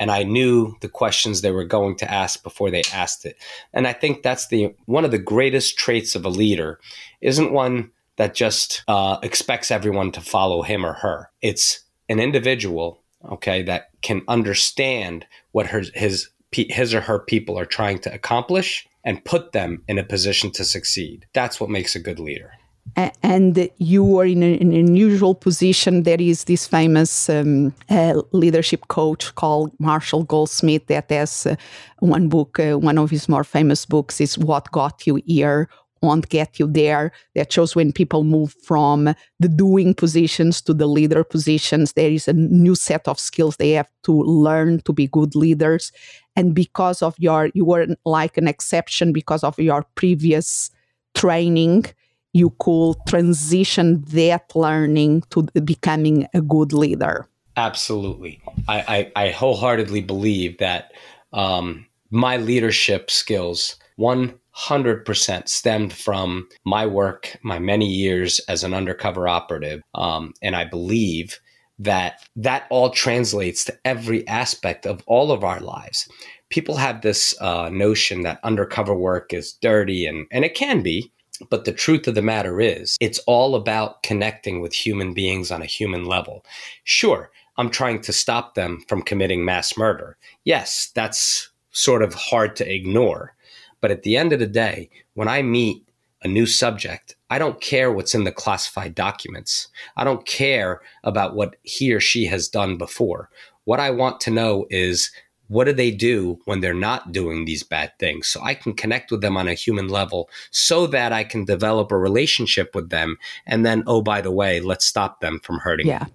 And 0.00 0.10
I 0.10 0.24
knew 0.24 0.74
the 0.80 0.88
questions 0.88 1.42
they 1.42 1.52
were 1.52 1.64
going 1.64 1.94
to 1.98 2.10
ask 2.10 2.42
before 2.42 2.72
they 2.72 2.82
asked 2.92 3.24
it. 3.24 3.36
And 3.72 3.86
I 3.86 3.92
think 3.92 4.24
that's 4.24 4.48
the 4.48 4.74
one 4.86 5.04
of 5.04 5.12
the 5.12 5.18
greatest 5.34 5.78
traits 5.78 6.16
of 6.16 6.24
a 6.24 6.28
leader 6.28 6.80
isn't 7.20 7.52
one 7.52 7.92
that 8.16 8.34
just 8.34 8.82
uh, 8.88 9.18
expects 9.22 9.70
everyone 9.70 10.10
to 10.10 10.20
follow 10.20 10.62
him 10.62 10.84
or 10.84 10.94
her. 10.94 11.30
It's 11.40 11.84
an 12.08 12.18
individual, 12.18 13.00
okay, 13.30 13.62
that 13.62 13.90
can 14.00 14.22
understand 14.26 15.24
what 15.52 15.68
her, 15.68 15.84
his 15.94 16.30
his 16.50 16.92
or 16.92 17.02
her 17.02 17.20
people 17.20 17.56
are 17.56 17.64
trying 17.64 18.00
to 18.00 18.12
accomplish 18.12 18.88
and 19.04 19.24
put 19.24 19.52
them 19.52 19.84
in 19.86 20.00
a 20.00 20.04
position 20.04 20.50
to 20.50 20.64
succeed. 20.64 21.26
That's 21.32 21.60
what 21.60 21.70
makes 21.70 21.94
a 21.94 22.00
good 22.00 22.18
leader 22.18 22.50
and 22.96 23.68
you 23.78 24.18
are 24.18 24.26
in, 24.26 24.42
an 24.42 24.72
unusual 24.72 25.34
position. 25.34 26.02
There 26.02 26.20
is 26.20 26.44
this 26.44 26.66
famous 26.66 27.28
um, 27.30 27.74
uh, 27.88 28.20
leadership 28.32 28.88
coach 28.88 29.34
called 29.34 29.72
Marshall 29.78 30.24
Goldsmith 30.24 30.86
that 30.88 31.10
has 31.10 31.46
uh, 31.46 31.56
one 32.00 32.28
book, 32.28 32.58
uh, 32.58 32.78
one 32.78 32.98
of 32.98 33.10
his 33.10 33.28
more 33.28 33.44
famous 33.44 33.86
books 33.86 34.20
is 34.20 34.36
What 34.36 34.70
Got 34.72 35.06
You 35.06 35.22
Here, 35.26 35.68
Won't 36.02 36.28
Get 36.28 36.58
You 36.58 36.66
There. 36.66 37.12
That 37.34 37.52
shows 37.52 37.74
when 37.74 37.92
people 37.92 38.24
move 38.24 38.54
from 38.62 39.14
the 39.40 39.48
doing 39.48 39.94
positions 39.94 40.60
to 40.62 40.74
the 40.74 40.86
leader 40.86 41.24
positions, 41.24 41.94
there 41.94 42.10
is 42.10 42.28
a 42.28 42.34
new 42.34 42.74
set 42.74 43.08
of 43.08 43.18
skills 43.18 43.56
they 43.56 43.70
have 43.70 43.90
to 44.02 44.12
learn 44.12 44.80
to 44.82 44.92
be 44.92 45.06
good 45.06 45.34
leaders. 45.34 45.92
And 46.36 46.54
because 46.54 47.00
of 47.00 47.14
your, 47.18 47.50
you 47.54 47.64
were 47.64 47.86
like 48.04 48.36
an 48.36 48.48
exception 48.48 49.12
because 49.12 49.44
of 49.44 49.58
your 49.58 49.86
previous 49.94 50.70
training 51.14 51.86
you 52.32 52.54
could 52.58 52.96
transition 53.06 54.02
that 54.08 54.54
learning 54.54 55.22
to 55.30 55.42
becoming 55.64 56.26
a 56.34 56.40
good 56.40 56.72
leader. 56.72 57.28
Absolutely. 57.56 58.40
I, 58.68 59.12
I, 59.16 59.24
I 59.24 59.30
wholeheartedly 59.30 60.00
believe 60.00 60.58
that 60.58 60.92
um, 61.32 61.86
my 62.10 62.38
leadership 62.38 63.10
skills, 63.10 63.76
100% 63.98 65.48
stemmed 65.48 65.92
from 65.92 66.48
my 66.64 66.86
work, 66.86 67.36
my 67.42 67.58
many 67.58 67.86
years 67.86 68.40
as 68.48 68.64
an 68.64 68.72
undercover 68.72 69.28
operative. 69.28 69.82
Um, 69.94 70.32
and 70.42 70.56
I 70.56 70.64
believe 70.64 71.38
that 71.78 72.22
that 72.36 72.66
all 72.70 72.90
translates 72.90 73.64
to 73.64 73.76
every 73.84 74.26
aspect 74.28 74.86
of 74.86 75.02
all 75.06 75.32
of 75.32 75.42
our 75.42 75.60
lives. 75.60 76.08
People 76.50 76.76
have 76.76 77.00
this 77.00 77.34
uh, 77.40 77.70
notion 77.70 78.22
that 78.22 78.40
undercover 78.44 78.94
work 78.94 79.32
is 79.32 79.54
dirty, 79.54 80.06
and, 80.06 80.26
and 80.30 80.44
it 80.44 80.54
can 80.54 80.82
be. 80.82 81.10
But 81.50 81.64
the 81.64 81.72
truth 81.72 82.06
of 82.06 82.14
the 82.14 82.22
matter 82.22 82.60
is, 82.60 82.96
it's 83.00 83.18
all 83.20 83.54
about 83.54 84.02
connecting 84.02 84.60
with 84.60 84.72
human 84.72 85.12
beings 85.14 85.50
on 85.50 85.62
a 85.62 85.66
human 85.66 86.04
level. 86.04 86.44
Sure, 86.84 87.30
I'm 87.56 87.70
trying 87.70 88.00
to 88.02 88.12
stop 88.12 88.54
them 88.54 88.82
from 88.88 89.02
committing 89.02 89.44
mass 89.44 89.76
murder. 89.76 90.16
Yes, 90.44 90.90
that's 90.94 91.50
sort 91.70 92.02
of 92.02 92.14
hard 92.14 92.56
to 92.56 92.72
ignore. 92.72 93.34
But 93.80 93.90
at 93.90 94.02
the 94.02 94.16
end 94.16 94.32
of 94.32 94.38
the 94.38 94.46
day, 94.46 94.90
when 95.14 95.28
I 95.28 95.42
meet 95.42 95.86
a 96.22 96.28
new 96.28 96.46
subject, 96.46 97.16
I 97.30 97.38
don't 97.38 97.60
care 97.60 97.92
what's 97.92 98.14
in 98.14 98.24
the 98.24 98.32
classified 98.32 98.94
documents. 98.94 99.68
I 99.96 100.04
don't 100.04 100.24
care 100.24 100.80
about 101.02 101.34
what 101.34 101.56
he 101.62 101.92
or 101.92 102.00
she 102.00 102.26
has 102.26 102.48
done 102.48 102.78
before. 102.78 103.28
What 103.64 103.80
I 103.80 103.90
want 103.90 104.20
to 104.22 104.30
know 104.30 104.66
is 104.70 105.10
what 105.52 105.64
do 105.64 105.72
they 105.72 105.90
do 105.90 106.38
when 106.46 106.60
they're 106.60 106.86
not 106.90 107.12
doing 107.12 107.44
these 107.44 107.62
bad 107.62 107.90
things? 107.98 108.26
So 108.26 108.40
i 108.42 108.54
can 108.54 108.72
connect 108.82 109.10
with 109.10 109.20
them 109.20 109.36
on 109.36 109.48
a 109.48 109.54
human 109.64 109.88
level 109.88 110.28
so 110.50 110.86
that 110.88 111.12
i 111.12 111.24
can 111.24 111.44
develop 111.44 111.92
a 111.92 111.98
relationship 112.08 112.74
with 112.74 112.90
them. 112.90 113.16
And 113.46 113.64
then 113.66 113.84
oh 113.86 114.02
by 114.02 114.20
the 114.20 114.34
way 114.40 114.60
let's 114.60 114.86
stop 114.86 115.20
them 115.20 115.40
from 115.44 115.58
hurting 115.58 115.86
yeah. 115.86 116.06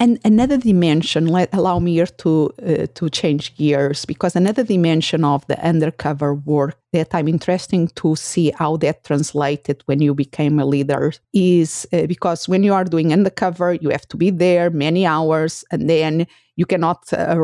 And 0.00 0.18
another 0.24 0.56
dimension, 0.56 1.28
let 1.28 1.54
allow 1.54 1.78
me 1.78 2.04
to 2.04 2.50
uh, 2.66 2.86
to 2.94 3.08
change 3.10 3.56
gears 3.56 4.04
because 4.04 4.34
another 4.34 4.64
dimension 4.64 5.24
of 5.24 5.46
the 5.46 5.56
undercover 5.64 6.34
work 6.34 6.76
that 6.92 7.14
I'm 7.14 7.28
interested 7.28 7.94
to 7.94 8.16
see 8.16 8.50
how 8.58 8.76
that 8.78 9.04
translated 9.04 9.82
when 9.86 10.00
you 10.00 10.12
became 10.12 10.58
a 10.58 10.66
leader 10.66 11.12
is 11.32 11.86
uh, 11.92 12.06
because 12.06 12.48
when 12.48 12.64
you 12.64 12.74
are 12.74 12.84
doing 12.84 13.12
undercover, 13.12 13.74
you 13.74 13.90
have 13.90 14.08
to 14.08 14.16
be 14.16 14.30
there 14.30 14.68
many 14.68 15.06
hours, 15.06 15.64
and 15.70 15.88
then 15.88 16.26
you 16.56 16.66
cannot 16.66 17.12
uh, 17.12 17.34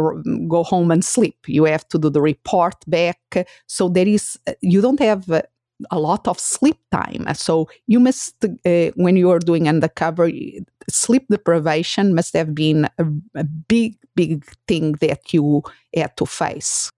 go 0.49 0.63
home 0.63 0.91
and 0.91 1.05
sleep. 1.05 1.37
You 1.47 1.65
have 1.65 1.87
to 1.89 1.99
do 1.99 2.11
the 2.11 2.23
report 2.23 2.77
back. 2.87 3.47
So 3.67 3.89
there 3.89 4.09
is 4.09 4.39
uh, 4.47 4.53
you 4.61 4.81
don't 4.81 5.01
have 5.01 5.31
uh, 5.31 5.43
a 5.91 5.99
lot 5.99 6.29
of 6.29 6.39
sleep 6.39 6.79
time. 6.91 7.27
So 7.35 7.69
you 7.87 8.01
must, 8.01 8.45
uh, 8.45 8.91
when 8.97 9.17
you 9.17 9.31
are 9.31 9.39
doing 9.39 9.69
undercover, 9.69 10.31
sleep 10.91 11.27
deprivation 11.29 12.15
must 12.15 12.35
have 12.35 12.55
been 12.55 12.87
a, 12.99 13.07
a 13.35 13.45
big, 13.45 13.97
big 14.15 14.45
thing 14.69 14.93
that 15.01 15.33
you 15.33 15.63
had 15.95 16.17
to 16.19 16.27
face. 16.27 16.91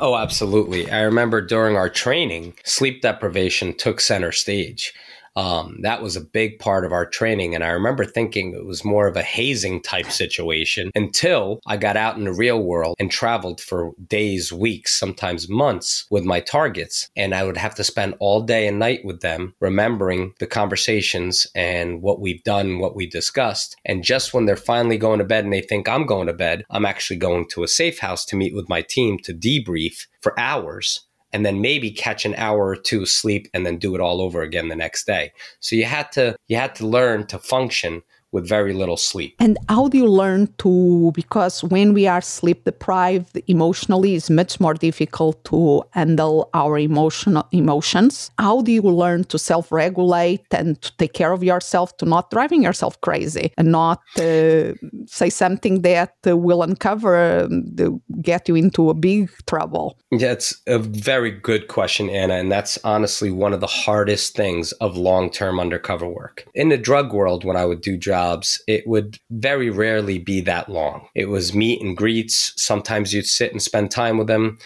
Oh, 0.00 0.16
absolutely. 0.16 0.90
I 0.90 1.00
remember 1.02 1.40
during 1.40 1.76
our 1.76 1.88
training, 1.88 2.54
sleep 2.64 3.02
deprivation 3.02 3.74
took 3.76 4.00
center 4.00 4.32
stage. 4.32 4.94
Um, 5.36 5.78
that 5.82 6.02
was 6.02 6.16
a 6.16 6.20
big 6.20 6.58
part 6.58 6.84
of 6.84 6.92
our 6.92 7.06
training. 7.06 7.54
And 7.54 7.64
I 7.64 7.68
remember 7.68 8.04
thinking 8.04 8.54
it 8.54 8.64
was 8.64 8.84
more 8.84 9.06
of 9.06 9.16
a 9.16 9.22
hazing 9.22 9.82
type 9.82 10.10
situation 10.10 10.90
until 10.94 11.60
I 11.66 11.76
got 11.76 11.96
out 11.96 12.16
in 12.16 12.24
the 12.24 12.32
real 12.32 12.62
world 12.62 12.96
and 12.98 13.10
traveled 13.10 13.60
for 13.60 13.92
days, 14.06 14.52
weeks, 14.52 14.94
sometimes 14.94 15.48
months 15.48 16.06
with 16.10 16.24
my 16.24 16.40
targets. 16.40 17.08
And 17.16 17.34
I 17.34 17.44
would 17.44 17.56
have 17.56 17.74
to 17.76 17.84
spend 17.84 18.14
all 18.20 18.42
day 18.42 18.66
and 18.66 18.78
night 18.78 19.04
with 19.04 19.20
them, 19.20 19.54
remembering 19.60 20.34
the 20.38 20.46
conversations 20.46 21.46
and 21.54 22.02
what 22.02 22.20
we've 22.20 22.42
done, 22.44 22.78
what 22.78 22.94
we 22.94 23.06
discussed. 23.06 23.76
And 23.84 24.04
just 24.04 24.34
when 24.34 24.46
they're 24.46 24.56
finally 24.56 24.98
going 24.98 25.18
to 25.18 25.24
bed 25.24 25.44
and 25.44 25.52
they 25.52 25.60
think 25.60 25.88
I'm 25.88 26.06
going 26.06 26.26
to 26.26 26.32
bed, 26.32 26.64
I'm 26.70 26.86
actually 26.86 27.16
going 27.16 27.48
to 27.50 27.64
a 27.64 27.68
safe 27.68 27.98
house 27.98 28.24
to 28.26 28.36
meet 28.36 28.54
with 28.54 28.68
my 28.68 28.82
team 28.82 29.18
to 29.24 29.34
debrief 29.34 30.06
for 30.20 30.38
hours 30.38 31.06
and 31.34 31.44
then 31.44 31.60
maybe 31.60 31.90
catch 31.90 32.24
an 32.24 32.34
hour 32.36 32.68
or 32.68 32.76
two 32.76 33.04
sleep 33.04 33.48
and 33.52 33.66
then 33.66 33.76
do 33.76 33.94
it 33.94 34.00
all 34.00 34.22
over 34.22 34.40
again 34.40 34.68
the 34.68 34.76
next 34.76 35.04
day. 35.04 35.32
So 35.60 35.76
you 35.76 35.84
had 35.84 36.12
to 36.12 36.36
you 36.46 36.56
had 36.56 36.74
to 36.76 36.86
learn 36.86 37.26
to 37.26 37.38
function 37.38 38.02
with 38.34 38.46
very 38.48 38.74
little 38.74 38.96
sleep. 38.96 39.36
And 39.38 39.56
how 39.68 39.88
do 39.88 39.96
you 39.96 40.08
learn 40.08 40.52
to, 40.58 41.12
because 41.14 41.62
when 41.62 41.94
we 41.94 42.08
are 42.08 42.20
sleep 42.20 42.64
deprived 42.64 43.40
emotionally, 43.46 44.16
it's 44.16 44.28
much 44.28 44.58
more 44.58 44.74
difficult 44.74 45.42
to 45.44 45.84
handle 45.92 46.50
our 46.52 46.76
emotional 46.76 47.46
emotions. 47.52 48.32
How 48.38 48.60
do 48.60 48.72
you 48.72 48.82
learn 48.82 49.22
to 49.24 49.38
self 49.38 49.70
regulate 49.70 50.46
and 50.50 50.82
to 50.82 50.96
take 50.96 51.12
care 51.12 51.32
of 51.32 51.44
yourself, 51.44 51.96
to 51.98 52.04
not 52.04 52.30
driving 52.30 52.64
yourself 52.64 53.00
crazy 53.00 53.52
and 53.56 53.70
not 53.70 54.00
uh, 54.18 54.72
say 55.06 55.30
something 55.30 55.82
that 55.82 56.14
uh, 56.26 56.36
will 56.36 56.62
uncover, 56.64 57.44
um, 57.44 58.02
get 58.20 58.48
you 58.48 58.56
into 58.56 58.90
a 58.90 58.94
big 58.94 59.30
trouble? 59.46 59.96
Yeah, 60.10 60.32
it's 60.32 60.60
a 60.66 60.80
very 60.80 61.30
good 61.30 61.68
question, 61.68 62.10
Ana. 62.10 62.34
And 62.34 62.50
that's 62.50 62.78
honestly 62.82 63.30
one 63.30 63.52
of 63.52 63.60
the 63.60 63.68
hardest 63.68 64.34
things 64.34 64.72
of 64.72 64.96
long 64.96 65.30
term 65.30 65.60
undercover 65.60 66.08
work. 66.08 66.46
In 66.54 66.70
the 66.70 66.76
drug 66.76 67.12
world, 67.12 67.44
when 67.44 67.56
I 67.56 67.64
would 67.64 67.80
do 67.80 67.96
jobs, 67.96 68.23
jobs, 68.24 68.62
it 68.66 68.86
would 68.86 69.18
very 69.30 69.70
rarely 69.70 70.18
be 70.18 70.40
that 70.42 70.68
long. 70.68 71.08
It 71.14 71.28
was 71.28 71.54
meet 71.54 71.82
and 71.82 71.96
greets. 71.96 72.52
Sometimes 72.56 73.12
you'd 73.12 73.26
sit 73.26 73.52
and 73.52 73.62
spend 73.62 73.90
time 73.90 74.18
with 74.18 74.26
them, 74.26 74.58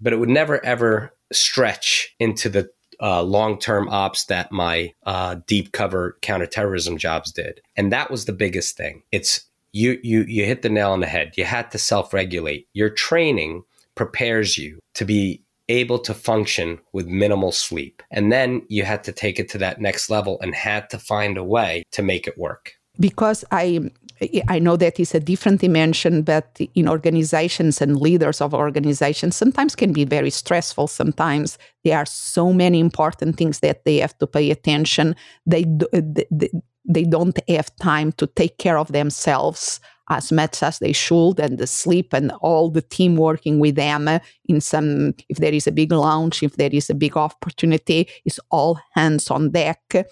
but 0.00 0.12
it 0.12 0.16
would 0.16 0.28
never 0.28 0.64
ever 0.64 1.12
stretch 1.32 2.14
into 2.18 2.48
the 2.48 2.68
uh, 3.00 3.22
long 3.22 3.58
term 3.58 3.88
ops 3.88 4.24
that 4.26 4.52
my 4.52 4.92
uh, 5.04 5.36
deep 5.46 5.72
cover 5.72 6.16
counterterrorism 6.22 6.96
jobs 6.96 7.32
did. 7.32 7.60
And 7.76 7.92
that 7.92 8.10
was 8.10 8.24
the 8.24 8.32
biggest 8.32 8.76
thing. 8.76 9.02
It's 9.12 9.44
you, 9.72 9.98
you, 10.02 10.22
you 10.22 10.44
hit 10.44 10.62
the 10.62 10.70
nail 10.70 10.92
on 10.92 11.00
the 11.00 11.06
head. 11.06 11.32
You 11.36 11.44
had 11.44 11.70
to 11.72 11.78
self 11.78 12.14
regulate. 12.14 12.66
Your 12.72 12.90
training 12.90 13.64
prepares 13.94 14.56
you 14.56 14.78
to 14.94 15.04
be 15.04 15.42
able 15.68 15.98
to 15.98 16.14
function 16.14 16.78
with 16.92 17.06
minimal 17.06 17.52
sleep. 17.52 18.02
And 18.10 18.30
then 18.32 18.62
you 18.68 18.84
had 18.84 19.02
to 19.04 19.12
take 19.12 19.38
it 19.38 19.48
to 19.50 19.58
that 19.58 19.80
next 19.80 20.08
level 20.08 20.38
and 20.40 20.54
had 20.54 20.88
to 20.90 20.98
find 20.98 21.36
a 21.36 21.44
way 21.44 21.82
to 21.92 22.02
make 22.02 22.26
it 22.26 22.38
work. 22.38 22.75
Because 22.98 23.44
I 23.50 23.90
I 24.48 24.58
know 24.58 24.76
that 24.76 24.98
is 24.98 25.14
a 25.14 25.20
different 25.20 25.60
dimension, 25.60 26.22
but 26.22 26.58
in 26.74 26.88
organizations 26.88 27.82
and 27.82 28.00
leaders 28.00 28.40
of 28.40 28.54
organizations, 28.54 29.36
sometimes 29.36 29.76
can 29.76 29.92
be 29.92 30.04
very 30.04 30.30
stressful. 30.30 30.86
Sometimes 30.86 31.58
there 31.84 31.98
are 31.98 32.06
so 32.06 32.52
many 32.52 32.80
important 32.80 33.36
things 33.36 33.60
that 33.60 33.84
they 33.84 33.98
have 33.98 34.16
to 34.18 34.26
pay 34.26 34.50
attention. 34.50 35.14
They 35.44 35.64
they, 35.92 36.50
they 36.88 37.04
don't 37.04 37.38
have 37.48 37.74
time 37.76 38.12
to 38.12 38.26
take 38.26 38.58
care 38.58 38.78
of 38.78 38.92
themselves 38.92 39.80
as 40.08 40.30
much 40.30 40.62
as 40.62 40.78
they 40.78 40.92
should 40.92 41.40
and 41.40 41.58
the 41.58 41.66
sleep 41.66 42.12
and 42.12 42.30
all 42.40 42.70
the 42.70 42.82
team 42.82 43.16
working 43.16 43.58
with 43.58 43.74
them 43.74 44.08
in 44.44 44.60
some 44.60 45.12
if 45.28 45.38
there 45.38 45.52
is 45.52 45.66
a 45.66 45.72
big 45.72 45.90
launch 45.90 46.42
if 46.42 46.56
there 46.56 46.70
is 46.72 46.88
a 46.88 46.94
big 46.94 47.16
opportunity 47.16 48.08
is 48.24 48.40
all 48.50 48.78
hands 48.94 49.30
on 49.30 49.50
deck 49.50 50.06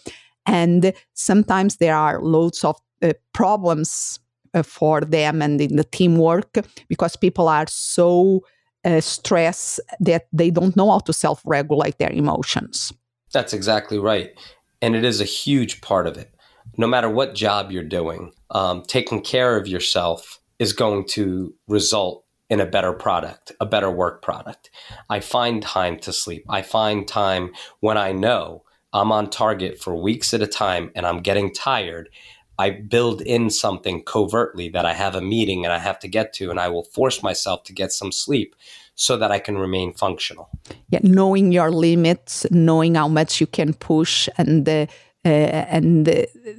and 0.47 0.93
sometimes 1.15 1.77
there 1.77 1.97
are 1.97 2.21
loads 2.23 2.65
of 2.65 2.81
uh, 3.03 3.13
problems 3.33 4.19
uh, 4.55 4.63
for 4.63 5.01
them 5.01 5.43
and 5.43 5.61
in 5.61 5.77
the 5.77 5.85
teamwork 5.85 6.59
because 6.89 7.17
people 7.17 7.49
are 7.49 7.67
so 7.69 8.45
uh, 8.85 9.01
stressed 9.01 9.81
that 10.01 10.27
they 10.33 10.51
don't 10.51 10.77
know 10.77 10.91
how 10.91 10.99
to 10.99 11.13
self-regulate 11.13 11.99
their 11.99 12.13
emotions 12.13 12.93
that's 13.33 13.53
exactly 13.53 13.99
right 13.99 14.31
and 14.81 14.95
it 14.95 15.05
is 15.05 15.21
a 15.21 15.25
huge 15.25 15.81
part 15.81 16.07
of 16.07 16.17
it 16.17 16.35
no 16.77 16.87
matter 16.87 17.09
what 17.09 17.35
job 17.35 17.71
you're 17.71 17.83
doing, 17.83 18.33
um, 18.51 18.83
taking 18.83 19.21
care 19.21 19.57
of 19.57 19.67
yourself 19.67 20.41
is 20.59 20.73
going 20.73 21.07
to 21.09 21.55
result 21.69 22.25
in 22.51 22.61
a 22.61 22.67
better 22.67 22.93
product, 22.93 23.53
a 23.61 23.67
better 23.67 23.91
work 23.91 24.23
product. 24.23 24.71
I 25.09 25.21
find 25.21 25.63
time 25.63 25.99
to 26.01 26.13
sleep. 26.13 26.45
I 26.49 26.63
find 26.63 27.09
time 27.09 27.53
when 27.81 27.97
I 27.97 28.13
know 28.13 28.64
I'm 28.95 29.13
on 29.13 29.29
target 29.29 29.79
for 29.79 29.95
weeks 29.95 30.33
at 30.33 30.41
a 30.41 30.47
time 30.47 30.91
and 30.95 31.05
I'm 31.07 31.21
getting 31.21 31.53
tired. 31.53 32.09
I 32.59 32.71
build 32.71 33.21
in 33.21 33.51
something 33.51 34.05
covertly 34.05 34.69
that 34.71 34.87
I 34.87 34.95
have 34.95 35.17
a 35.17 35.21
meeting 35.21 35.65
and 35.65 35.73
I 35.75 35.79
have 35.79 35.99
to 35.99 36.09
get 36.09 36.33
to, 36.35 36.51
and 36.51 36.61
I 36.61 36.69
will 36.69 36.85
force 36.85 37.21
myself 37.21 37.65
to 37.65 37.73
get 37.73 37.93
some 37.93 38.13
sleep 38.13 38.55
so 38.95 39.17
that 39.17 39.33
I 39.33 39.41
can 39.41 39.59
remain 39.59 39.93
functional. 39.93 40.49
Yeah, 40.89 41.01
knowing 41.03 41.51
your 41.51 41.73
limits, 41.73 42.47
knowing 42.53 42.95
how 42.95 43.09
much 43.09 43.41
you 43.41 43.49
can 43.49 43.75
push, 43.75 44.29
and 44.39 44.69
uh, 44.69 44.87
uh, 45.25 45.29
and 45.29 46.07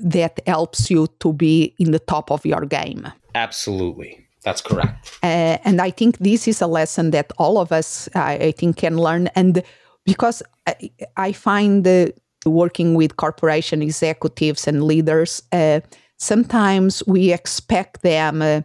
that 0.03 0.41
helps 0.45 0.91
you 0.91 1.07
to 1.19 1.31
be 1.31 1.73
in 1.79 1.91
the 1.91 1.99
top 1.99 2.31
of 2.31 2.45
your 2.45 2.65
game. 2.65 3.07
Absolutely. 3.33 4.27
That's 4.43 4.61
correct. 4.61 5.17
Uh, 5.23 5.57
and 5.63 5.81
I 5.81 5.91
think 5.91 6.17
this 6.17 6.47
is 6.47 6.61
a 6.61 6.67
lesson 6.67 7.11
that 7.11 7.31
all 7.37 7.57
of 7.57 7.71
us, 7.71 8.09
I, 8.15 8.33
I 8.33 8.51
think, 8.51 8.77
can 8.77 8.97
learn. 8.97 9.27
And 9.35 9.63
because 10.03 10.43
I, 10.67 10.91
I 11.17 11.31
find 11.31 11.87
uh, 11.87 12.07
working 12.45 12.95
with 12.95 13.17
corporation 13.17 13.81
executives 13.81 14.67
and 14.67 14.83
leaders, 14.83 15.41
uh, 15.51 15.81
sometimes 16.17 17.03
we 17.07 17.33
expect 17.33 18.01
them 18.01 18.41
uh, 18.41 18.61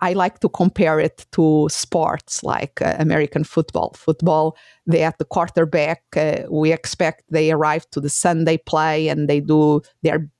I 0.00 0.14
like 0.14 0.40
to 0.40 0.48
compare 0.48 0.98
it 0.98 1.26
to 1.32 1.68
sports 1.70 2.42
like 2.42 2.80
uh, 2.80 2.96
American 2.98 3.44
football. 3.44 3.92
Football, 3.96 4.56
they 4.86 5.02
at 5.02 5.18
the 5.18 5.24
quarterback. 5.24 6.02
Uh, 6.16 6.42
we 6.50 6.72
expect 6.72 7.24
they 7.30 7.52
arrive 7.52 7.88
to 7.90 8.00
the 8.00 8.08
Sunday 8.08 8.56
play 8.56 9.08
and 9.08 9.28
they 9.28 9.40
do 9.40 9.82
their 10.02 10.30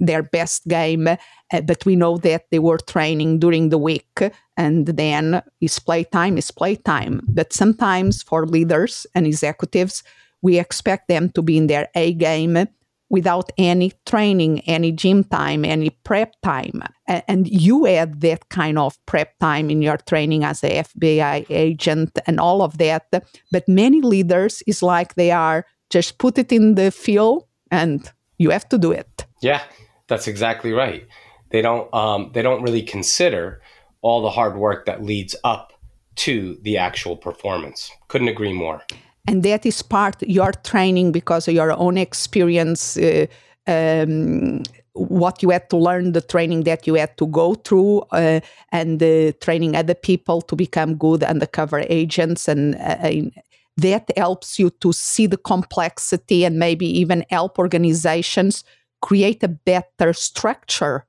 their 0.00 0.24
best 0.24 0.66
game, 0.66 1.06
uh, 1.06 1.16
but 1.64 1.86
we 1.86 1.94
know 1.94 2.18
that 2.18 2.46
they 2.50 2.58
were 2.58 2.78
training 2.78 3.38
during 3.38 3.68
the 3.68 3.78
week, 3.78 4.20
and 4.56 4.86
then 4.86 5.40
is 5.60 5.78
playtime 5.78 6.36
is 6.36 6.50
playtime. 6.50 7.20
But 7.28 7.52
sometimes 7.52 8.24
for 8.24 8.44
leaders 8.44 9.06
and 9.14 9.24
executives, 9.24 10.02
we 10.42 10.58
expect 10.58 11.08
them 11.08 11.30
to 11.30 11.42
be 11.42 11.56
in 11.56 11.68
their 11.68 11.88
A 11.94 12.12
game 12.12 12.66
without 13.12 13.52
any 13.58 13.92
training, 14.06 14.60
any 14.60 14.90
gym 14.90 15.22
time, 15.22 15.66
any 15.66 15.90
prep 15.90 16.34
time. 16.42 16.82
And 17.06 17.46
you 17.46 17.84
had 17.84 18.22
that 18.22 18.48
kind 18.48 18.78
of 18.78 18.98
prep 19.04 19.38
time 19.38 19.70
in 19.70 19.82
your 19.82 19.98
training 19.98 20.44
as 20.44 20.64
a 20.64 20.82
FBI 20.82 21.46
agent 21.50 22.18
and 22.26 22.40
all 22.40 22.62
of 22.62 22.78
that. 22.78 23.06
But 23.52 23.68
many 23.68 24.00
leaders 24.00 24.62
is 24.66 24.82
like 24.82 25.14
they 25.14 25.30
are 25.30 25.66
just 25.90 26.16
put 26.16 26.38
it 26.38 26.50
in 26.50 26.74
the 26.74 26.90
field 26.90 27.46
and 27.70 28.10
you 28.38 28.48
have 28.48 28.66
to 28.70 28.78
do 28.78 28.92
it. 28.92 29.26
Yeah, 29.42 29.60
that's 30.08 30.26
exactly 30.26 30.72
right. 30.72 31.06
They 31.50 31.60
don't 31.60 31.92
um, 31.92 32.30
they 32.32 32.40
don't 32.40 32.62
really 32.62 32.82
consider 32.82 33.60
all 34.00 34.22
the 34.22 34.30
hard 34.30 34.56
work 34.56 34.86
that 34.86 35.02
leads 35.02 35.36
up 35.44 35.74
to 36.14 36.58
the 36.62 36.78
actual 36.78 37.14
performance. 37.14 37.90
Couldn't 38.08 38.28
agree 38.28 38.54
more 38.54 38.82
and 39.26 39.42
that 39.42 39.64
is 39.64 39.82
part 39.82 40.22
your 40.22 40.52
training 40.52 41.12
because 41.12 41.48
of 41.48 41.54
your 41.54 41.72
own 41.72 41.96
experience 41.96 42.96
uh, 42.96 43.26
um, 43.66 44.62
what 44.94 45.42
you 45.42 45.50
had 45.50 45.70
to 45.70 45.76
learn 45.76 46.12
the 46.12 46.20
training 46.20 46.64
that 46.64 46.86
you 46.86 46.94
had 46.94 47.16
to 47.16 47.26
go 47.26 47.54
through 47.54 48.00
uh, 48.12 48.40
and 48.70 49.02
uh, 49.02 49.32
training 49.40 49.74
other 49.74 49.94
people 49.94 50.42
to 50.42 50.56
become 50.56 50.96
good 50.96 51.22
undercover 51.22 51.84
agents. 51.88 52.46
And 52.46 52.74
uh, 52.74 53.30
that 53.78 54.10
helps 54.16 54.58
you 54.58 54.70
to 54.80 54.92
see 54.92 55.26
the 55.26 55.38
complexity 55.38 56.44
and 56.44 56.58
maybe 56.58 56.86
even 56.86 57.24
help 57.30 57.58
organizations 57.58 58.64
create 59.00 59.42
a 59.42 59.48
better 59.48 60.12
structure 60.12 61.06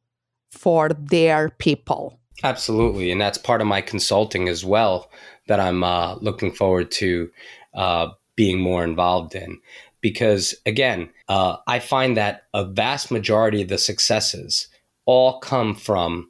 for 0.50 0.90
their 0.90 1.50
people. 1.50 2.20
Absolutely. 2.44 3.12
And 3.12 3.20
that's 3.20 3.38
part 3.38 3.62
of 3.62 3.68
my 3.68 3.82
consulting 3.82 4.48
as 4.48 4.64
well 4.64 5.10
that 5.48 5.60
i'm 5.60 5.84
uh, 5.84 6.16
looking 6.16 6.52
forward 6.52 6.92
to 6.92 7.30
uh, 7.76 8.10
being 8.36 8.60
more 8.60 8.84
involved 8.84 9.36
in. 9.36 9.60
Because 10.02 10.54
again, 10.66 11.10
uh, 11.30 11.58
I 11.68 11.80
find 11.80 12.18
that 12.18 12.44
a 12.54 12.66
vast 12.66 13.10
majority 13.12 13.62
of 13.62 13.70
the 13.70 13.78
successes 13.78 14.68
all 15.06 15.40
come 15.40 15.76
from 15.76 16.30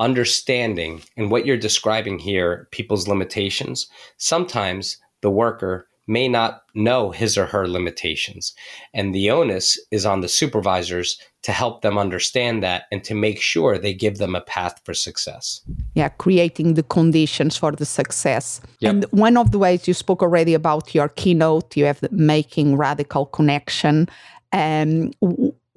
understanding 0.00 1.02
and 1.16 1.30
what 1.30 1.46
you're 1.46 1.56
describing 1.56 2.18
here, 2.18 2.68
people's 2.70 3.08
limitations. 3.08 3.88
Sometimes 4.16 4.98
the 5.22 5.30
worker 5.30 5.87
may 6.08 6.26
not 6.26 6.62
know 6.74 7.10
his 7.10 7.36
or 7.36 7.46
her 7.46 7.68
limitations. 7.68 8.54
And 8.94 9.14
the 9.14 9.30
onus 9.30 9.78
is 9.90 10.06
on 10.06 10.20
the 10.20 10.28
supervisors 10.28 11.18
to 11.42 11.52
help 11.52 11.82
them 11.82 11.98
understand 11.98 12.62
that 12.62 12.84
and 12.90 13.04
to 13.04 13.14
make 13.14 13.40
sure 13.40 13.78
they 13.78 13.94
give 13.94 14.18
them 14.18 14.34
a 14.34 14.40
path 14.40 14.80
for 14.84 14.94
success. 14.94 15.60
Yeah, 15.94 16.08
creating 16.08 16.74
the 16.74 16.82
conditions 16.82 17.56
for 17.56 17.72
the 17.72 17.86
success. 17.86 18.60
Yep. 18.80 18.90
And 18.90 19.04
one 19.10 19.36
of 19.36 19.52
the 19.52 19.58
ways 19.58 19.86
you 19.86 19.94
spoke 19.94 20.22
already 20.22 20.54
about 20.54 20.94
your 20.94 21.08
keynote, 21.08 21.76
you 21.76 21.84
have 21.84 22.02
making 22.10 22.76
radical 22.76 23.26
connection. 23.26 24.08
Um, 24.52 25.12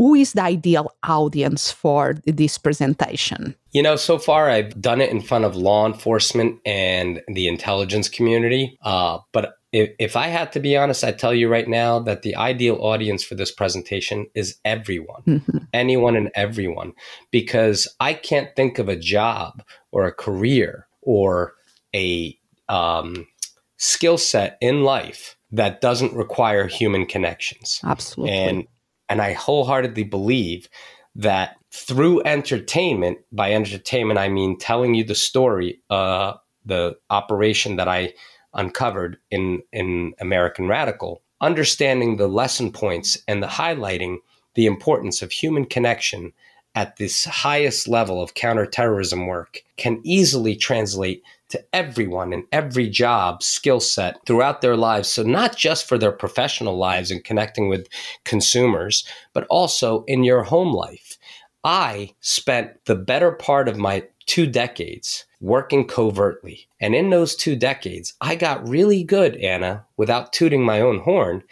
who 0.02 0.16
is 0.16 0.34
the 0.34 0.42
ideal 0.42 0.92
audience 1.04 1.72
for 1.72 2.16
this 2.26 2.58
presentation? 2.58 3.54
You 3.72 3.84
know, 3.84 3.96
so 3.96 4.18
far 4.18 4.50
I've 4.50 4.82
done 4.82 5.00
it 5.00 5.12
in 5.12 5.22
front 5.22 5.46
of 5.46 5.56
law 5.56 5.86
enforcement 5.86 6.60
and 6.66 7.22
the 7.28 7.48
intelligence 7.48 8.10
community, 8.10 8.80
uh, 8.82 9.20
but 9.32 9.58
if, 9.72 9.92
if 10.00 10.16
I 10.16 10.28
had 10.28 10.52
to 10.54 10.60
be 10.60 10.76
honest, 10.76 11.04
I 11.04 11.12
tell 11.12 11.34
you 11.34 11.48
right 11.50 11.68
now 11.68 12.00
that 12.00 12.24
the 12.24 12.36
ideal 12.36 12.78
audience 12.82 13.24
for 13.24 13.36
this 13.36 13.52
presentation 13.52 14.28
is 14.36 14.58
everyone, 14.66 15.24
mm-hmm. 15.26 15.58
anyone 15.74 16.16
and 16.16 16.30
everyone, 16.36 16.94
because 17.32 17.88
I 18.00 18.14
can't 18.14 18.56
think 18.56 18.80
of 18.80 18.90
a 18.90 18.96
job 18.96 19.64
or 19.92 20.06
a 20.06 20.12
career 20.12 20.88
or 21.02 21.54
a 21.96 22.38
um, 22.68 23.28
skill 23.78 24.18
set 24.18 24.58
in 24.62 24.84
life 24.84 25.38
that 25.52 25.82
doesn't 25.82 26.14
require 26.14 26.68
human 26.68 27.06
connections. 27.06 27.80
Absolutely. 27.84 28.36
And 28.36 28.68
and 29.10 29.22
I 29.22 29.34
wholeheartedly 29.34 30.06
believe 30.06 30.70
that 31.16 31.58
through 31.74 32.22
entertainment, 32.24 33.20
by 33.32 33.54
entertainment 33.54 34.20
I 34.20 34.30
mean 34.30 34.58
telling 34.58 34.96
you 34.96 35.04
the 35.04 35.16
story, 35.16 35.82
uh, 35.90 36.34
the 36.66 36.96
operation 37.10 37.76
that 37.78 37.90
I 37.90 38.14
uncovered 38.54 39.18
in, 39.30 39.62
in 39.72 40.14
American 40.20 40.68
Radical, 40.68 41.22
understanding 41.40 42.18
the 42.18 42.28
lesson 42.28 42.72
points 42.72 43.18
and 43.28 43.42
the 43.42 43.48
highlighting 43.48 44.18
the 44.56 44.66
importance 44.66 45.22
of 45.22 45.32
human 45.32 45.66
connection 45.66 46.34
at 46.76 46.98
this 46.98 47.26
highest 47.26 47.88
level 47.88 48.22
of 48.22 48.34
counterterrorism 48.34 49.28
work 49.28 49.62
can 49.78 50.00
easily 50.04 50.56
translate 50.56 51.24
to 51.50 51.64
everyone 51.74 52.32
in 52.32 52.46
every 52.52 52.88
job 52.88 53.44
skill 53.44 53.82
set 53.82 54.16
throughout 54.26 54.62
their 54.62 54.78
lives. 54.78 55.10
So, 55.10 55.24
not 55.24 55.58
just 55.58 55.86
for 55.86 55.98
their 55.98 56.14
professional 56.14 56.78
lives 56.78 57.12
and 57.12 57.24
connecting 57.24 57.68
with 57.68 57.88
consumers, 58.24 59.06
but 59.34 59.46
also 59.50 60.06
in 60.06 60.24
your 60.24 60.44
home 60.44 60.74
life. 60.74 61.18
I 61.64 62.16
spent 62.22 62.86
the 62.86 62.96
better 62.96 63.34
part 63.34 63.68
of 63.68 63.78
my 63.78 64.08
two 64.26 64.48
decades 64.48 65.26
working 65.42 65.86
covertly. 65.86 66.70
And 66.80 66.96
in 66.96 67.10
those 67.10 67.36
two 67.36 67.56
decades, 67.56 68.14
I 68.22 68.36
got 68.36 68.68
really 68.68 69.04
good, 69.04 69.36
Ana, 69.38 69.86
without 69.98 70.32
tooting 70.32 70.64
my 70.64 70.80
own 70.80 71.00
horn, 71.00 71.44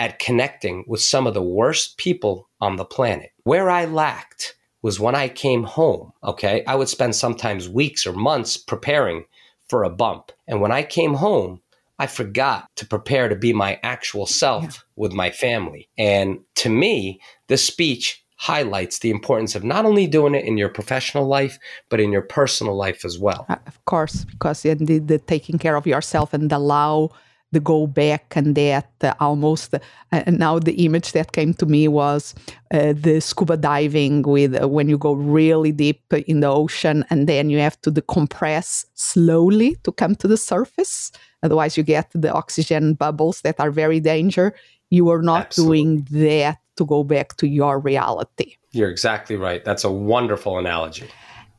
at 0.00 0.18
connecting 0.18 0.84
with 0.88 1.00
some 1.00 1.26
of 1.26 1.34
the 1.34 1.42
worst 1.42 1.96
people 1.98 2.48
on 2.60 2.76
the 2.76 2.84
planet. 2.84 3.30
Where 3.44 3.70
I 3.70 3.84
lacked 3.84 4.56
was 4.82 4.98
when 4.98 5.14
I 5.14 5.28
came 5.28 5.62
home, 5.62 6.12
okay? 6.22 6.64
I 6.66 6.74
would 6.74 6.88
spend 6.88 7.14
sometimes 7.14 7.68
weeks 7.68 8.06
or 8.06 8.12
months 8.12 8.56
preparing 8.56 9.24
for 9.68 9.84
a 9.84 9.90
bump. 9.90 10.32
And 10.46 10.60
when 10.60 10.72
I 10.72 10.82
came 10.82 11.14
home, 11.14 11.60
I 11.98 12.06
forgot 12.06 12.68
to 12.76 12.86
prepare 12.86 13.28
to 13.28 13.36
be 13.36 13.52
my 13.52 13.78
actual 13.82 14.26
self 14.26 14.64
yeah. 14.64 14.70
with 14.96 15.12
my 15.12 15.30
family. 15.30 15.88
And 15.96 16.40
to 16.56 16.68
me, 16.68 17.20
this 17.46 17.64
speech 17.64 18.23
highlights 18.44 18.98
the 18.98 19.10
importance 19.10 19.54
of 19.54 19.64
not 19.64 19.86
only 19.86 20.06
doing 20.06 20.34
it 20.34 20.44
in 20.44 20.58
your 20.58 20.68
professional 20.68 21.26
life, 21.26 21.58
but 21.88 21.98
in 21.98 22.12
your 22.12 22.26
personal 22.38 22.76
life 22.76 23.02
as 23.02 23.18
well. 23.18 23.46
Uh, 23.48 23.56
of 23.66 23.82
course, 23.86 24.26
because 24.26 24.66
indeed 24.66 25.08
the 25.08 25.18
taking 25.18 25.58
care 25.58 25.76
of 25.76 25.86
yourself 25.86 26.34
and 26.34 26.52
allow 26.52 27.08
the 27.52 27.60
go 27.60 27.86
back 27.86 28.36
and 28.36 28.54
that 28.54 28.90
uh, 29.00 29.14
almost 29.18 29.74
uh, 29.74 30.22
now 30.26 30.58
the 30.58 30.84
image 30.84 31.12
that 31.12 31.32
came 31.32 31.54
to 31.54 31.64
me 31.64 31.88
was 31.88 32.34
uh, 32.74 32.92
the 32.94 33.18
scuba 33.20 33.56
diving 33.56 34.22
with 34.22 34.52
uh, 34.60 34.68
when 34.68 34.88
you 34.90 34.98
go 34.98 35.12
really 35.14 35.72
deep 35.72 36.02
in 36.26 36.40
the 36.40 36.48
ocean 36.48 37.04
and 37.10 37.28
then 37.28 37.48
you 37.48 37.58
have 37.58 37.80
to 37.80 37.90
decompress 37.92 38.84
slowly 38.94 39.76
to 39.84 39.92
come 39.92 40.14
to 40.16 40.26
the 40.26 40.36
surface 40.36 41.12
otherwise 41.44 41.76
you 41.76 41.84
get 41.84 42.10
the 42.12 42.32
oxygen 42.32 42.94
bubbles 42.94 43.40
that 43.42 43.58
are 43.60 43.70
very 43.70 44.00
danger 44.00 44.52
you 44.90 45.08
are 45.08 45.22
not 45.22 45.46
Absolutely. 45.46 45.78
doing 45.78 45.90
that 46.10 46.58
to 46.76 46.84
go 46.84 47.04
back 47.04 47.36
to 47.36 47.46
your 47.46 47.78
reality. 47.78 48.56
You're 48.72 48.90
exactly 48.90 49.36
right. 49.36 49.64
That's 49.64 49.84
a 49.84 49.90
wonderful 49.90 50.58
analogy. 50.58 51.08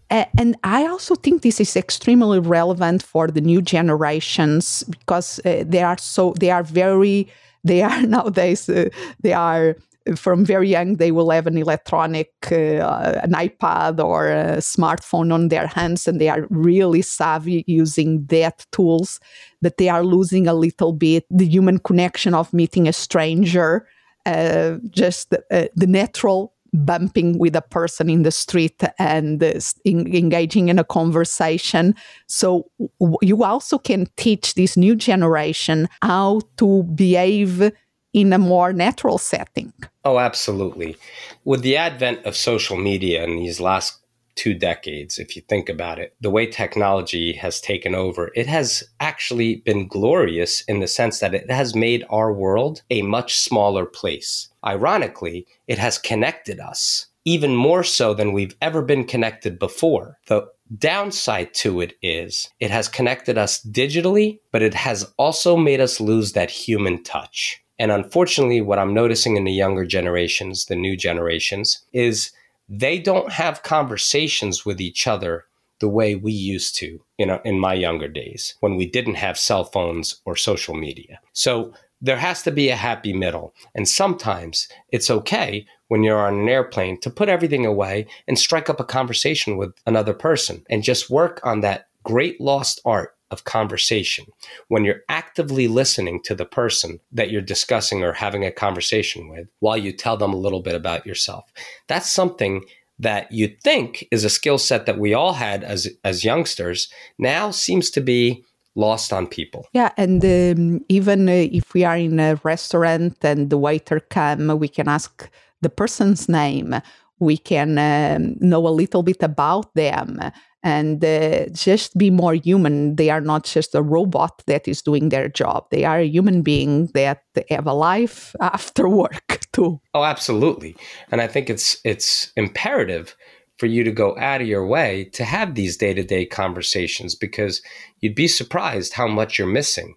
And 0.10 0.56
I 0.63 0.86
also 0.86 1.15
think 1.15 1.41
this 1.41 1.60
is 1.60 1.75
extremely 1.75 2.39
relevant 2.39 3.01
for 3.01 3.28
the 3.28 3.41
new 3.41 3.62
generations 3.62 4.84
because 4.84 5.39
uh, 5.45 5.63
they 5.65 5.82
are 5.82 5.97
so 5.97 6.34
they 6.39 6.51
are 6.51 6.63
very 6.63 7.28
they 7.63 7.82
are 7.82 8.01
nowadays 8.06 8.69
uh, 8.69 8.89
they 9.21 9.34
are 9.34 9.75
from 10.15 10.45
very 10.45 10.69
young 10.69 10.97
they 10.97 11.12
will 11.12 11.32
have 11.32 11.47
an 11.47 11.58
electronic 11.58 12.32
uh, 12.51 13.19
an 13.23 13.32
ipad 13.32 13.99
or 13.99 14.28
a 14.28 14.58
smartphone 14.58 15.34
on 15.34 15.47
their 15.47 15.65
hands 15.65 16.08
and 16.08 16.21
they 16.21 16.30
are 16.30 16.45
really 16.51 17.01
savvy 17.01 17.63
using 17.65 18.23
that 18.28 18.67
tools 18.71 19.19
but 19.63 19.78
they 19.78 19.89
are 19.89 20.04
losing 20.04 20.47
a 20.47 20.54
little 20.54 20.93
bit 20.93 21.25
the 21.32 21.47
human 21.47 21.80
connection 21.80 22.36
of 22.36 22.54
meeting 22.54 22.88
a 22.88 22.93
stranger 22.93 23.88
uh, 24.25 24.77
just 24.89 25.33
uh, 25.33 25.65
the 25.75 25.88
natural 25.88 26.53
bumping 26.73 27.38
with 27.39 27.55
a 27.55 27.61
person 27.61 28.09
in 28.09 28.23
the 28.23 28.31
street 28.31 28.83
and 28.99 29.41
uh, 29.41 29.53
in, 29.85 30.13
engaging 30.13 30.67
in 30.69 30.79
a 30.79 30.83
conversation. 30.83 31.95
So 32.27 32.69
w- 32.99 33.17
you 33.21 33.43
also 33.43 33.77
can 33.77 34.07
teach 34.17 34.55
this 34.55 34.75
new 34.75 34.95
generation 34.95 35.88
how 36.01 36.41
to 36.57 36.83
behave 36.83 37.71
in 38.13 38.33
a 38.33 38.38
more 38.38 38.73
natural 38.73 39.17
setting. 39.17 39.73
Oh, 40.03 40.19
absolutely. 40.19 40.97
With 41.43 41.61
the 41.61 41.77
advent 41.77 42.25
of 42.25 42.35
social 42.35 42.77
media 42.77 43.23
in 43.23 43.38
these 43.38 43.59
last 43.59 44.05
two 44.36 44.54
decades, 44.54 45.17
if 45.17 45.36
you 45.36 45.41
think 45.41 45.69
about 45.69 46.00
it, 46.00 46.15
the 46.21 46.30
way 46.30 46.45
technology 46.45 47.34
has 47.34 47.62
taken 47.62 47.95
over, 47.95 48.32
it 48.36 48.48
has 48.48 48.84
actually 49.00 49.58
been 49.58 49.88
glorious 49.88 50.62
in 50.62 50.80
the 50.80 50.88
sense 50.88 51.19
that 51.19 51.34
it 51.34 51.50
has 51.50 51.76
made 51.76 52.06
our 52.10 52.32
world 52.32 52.82
a 52.89 53.02
much 53.02 53.36
smaller 53.36 53.86
place. 53.86 54.50
Ironically, 54.65 55.48
it 55.67 55.78
has 55.78 55.98
connected 55.98 56.60
us 56.60 57.08
even 57.26 57.56
more 57.56 57.84
so 57.84 58.13
than 58.13 58.34
we've 58.34 58.56
ever 58.62 58.82
been 58.82 59.04
connected 59.04 59.58
before. 59.58 60.19
The 60.28 60.48
downside 60.78 61.54
to 61.56 61.82
it 61.82 61.93
is 62.02 62.50
it 62.60 62.71
has 62.71 62.88
connected 62.88 63.38
us 63.38 63.63
digitally, 63.63 64.39
but 64.52 64.62
it 64.62 64.74
has 64.74 65.12
also 65.17 65.58
made 65.58 65.82
us 65.82 66.00
lose 66.00 66.34
that 66.34 66.52
human 66.52 67.04
touch. 67.04 67.62
And 67.78 67.91
unfortunately, 67.91 68.62
what 68.62 68.80
I'm 68.80 68.93
noticing 68.93 69.36
in 69.36 69.43
the 69.43 69.52
younger 69.52 69.86
generations, 69.86 70.65
the 70.65 70.76
new 70.76 70.95
generations, 70.95 71.84
is 71.91 72.32
they 72.67 72.99
don't 72.99 73.32
have 73.32 73.63
conversations 73.63 74.65
with 74.65 74.82
each 74.82 75.08
other 75.08 75.45
the 75.80 75.89
way 75.89 76.15
we 76.15 76.32
used 76.32 76.75
to, 76.75 77.01
you 77.17 77.25
know, 77.25 77.41
in 77.43 77.60
my 77.60 77.73
younger 77.73 78.08
days 78.08 78.56
when 78.62 78.75
we 78.75 78.86
didn't 78.86 79.15
have 79.15 79.38
cell 79.38 79.65
phones 79.65 80.21
or 80.25 80.36
social 80.36 80.73
media. 80.73 81.19
So 81.34 81.73
there 82.01 82.17
has 82.17 82.43
to 82.43 82.51
be 82.51 82.69
a 82.69 82.75
happy 82.75 83.13
middle. 83.13 83.54
And 83.73 83.88
sometimes 83.88 84.67
it's 84.91 85.10
okay 85.10 85.65
when 85.88 86.04
you're 86.04 86.25
on 86.25 86.39
an 86.39 86.49
airplane 86.49 86.99
to 87.01 87.10
put 87.10 87.30
everything 87.30 87.65
away 87.65 88.08
and 88.28 88.39
strike 88.39 88.69
up 88.69 88.80
a 88.80 88.86
conversation 88.86 89.58
with 89.58 89.73
another 89.86 90.13
person 90.13 90.63
and 90.69 90.84
just 90.84 91.10
work 91.10 91.39
on 91.43 91.62
that 91.62 91.88
great 92.04 92.39
lost 92.39 92.80
art 92.86 93.15
of 93.36 93.43
conversation 93.43 94.26
when 94.69 94.86
you're 94.86 95.04
actively 95.10 95.67
listening 95.67 96.21
to 96.24 96.34
the 96.34 96.45
person 96.45 97.00
that 97.12 97.30
you're 97.30 97.41
discussing 97.41 98.02
or 98.02 98.13
having 98.13 98.45
a 98.45 98.52
conversation 98.52 99.28
with 99.28 99.48
while 99.60 99.78
you 99.78 99.91
tell 99.91 100.15
them 100.15 100.34
a 100.34 100.43
little 100.45 100.62
bit 100.62 100.76
about 100.76 101.06
yourself. 101.06 101.52
That's 101.88 102.10
something 102.12 102.63
that 102.98 103.30
you 103.32 103.48
think 103.62 104.08
is 104.10 104.24
a 104.24 104.30
skill 104.30 104.58
set 104.58 104.86
that 104.86 104.98
we 104.98 105.13
all 105.13 105.34
had 105.34 105.65
as 105.65 105.88
as 106.06 106.24
youngsters 106.24 106.88
now 107.19 107.52
seems 107.52 107.89
to 107.91 108.02
be 108.02 108.45
lost 108.76 109.12
on 109.12 109.28
people. 109.28 109.67
Yeah, 109.74 109.91
and 109.98 110.24
um, 110.24 110.86
even 110.88 111.28
uh, 111.28 111.48
if 111.60 111.74
we 111.74 111.84
are 111.84 111.98
in 111.98 112.19
a 112.19 112.39
restaurant 112.43 113.17
and 113.21 113.50
the 113.50 113.58
waiter 113.58 114.00
come, 114.00 114.48
we 114.60 114.69
can 114.69 114.88
ask 114.88 115.30
the 115.62 115.69
person's 115.69 116.30
name. 116.30 116.76
We 117.19 117.38
can 117.38 117.78
um, 117.78 118.36
know 118.39 118.67
a 118.67 118.69
little 118.69 119.04
bit 119.04 119.23
about 119.23 119.73
them 119.73 120.19
and 120.65 121.06
uh, 121.06 121.45
just 121.51 121.95
be 121.95 122.10
more 122.10 122.34
human. 122.34 122.95
They 122.95 123.12
are 123.12 123.21
not 123.21 123.45
just 123.45 123.75
a 123.75 123.84
robot 123.84 124.41
that 124.47 124.67
is 124.67 124.82
doing 124.82 125.10
their 125.10 125.30
job. 125.30 125.67
They 125.69 125.86
are 125.86 125.99
a 125.99 126.08
human 126.08 126.41
being 126.41 126.88
that 126.95 127.21
have 127.49 127.67
a 127.67 127.73
life 127.73 128.36
after 128.41 128.89
work 128.89 129.39
too. 129.54 129.80
Oh, 129.93 130.04
absolutely. 130.04 130.75
And 131.12 131.21
I 131.21 131.28
think 131.28 131.49
it's 131.49 131.78
it's 131.86 132.32
imperative 132.36 133.15
for 133.60 133.67
you 133.67 133.84
to 133.84 133.91
go 133.91 134.17
out 134.17 134.41
of 134.41 134.47
your 134.47 134.67
way 134.67 135.06
to 135.13 135.23
have 135.23 135.56
these 135.56 135.78
day-to-day 135.78 136.25
conversations 136.25 137.15
because 137.15 137.62
you'd 138.01 138.15
be 138.15 138.28
surprised 138.28 138.93
how 138.93 139.08
much 139.08 139.39
you're 139.39 139.47
missing 139.47 139.95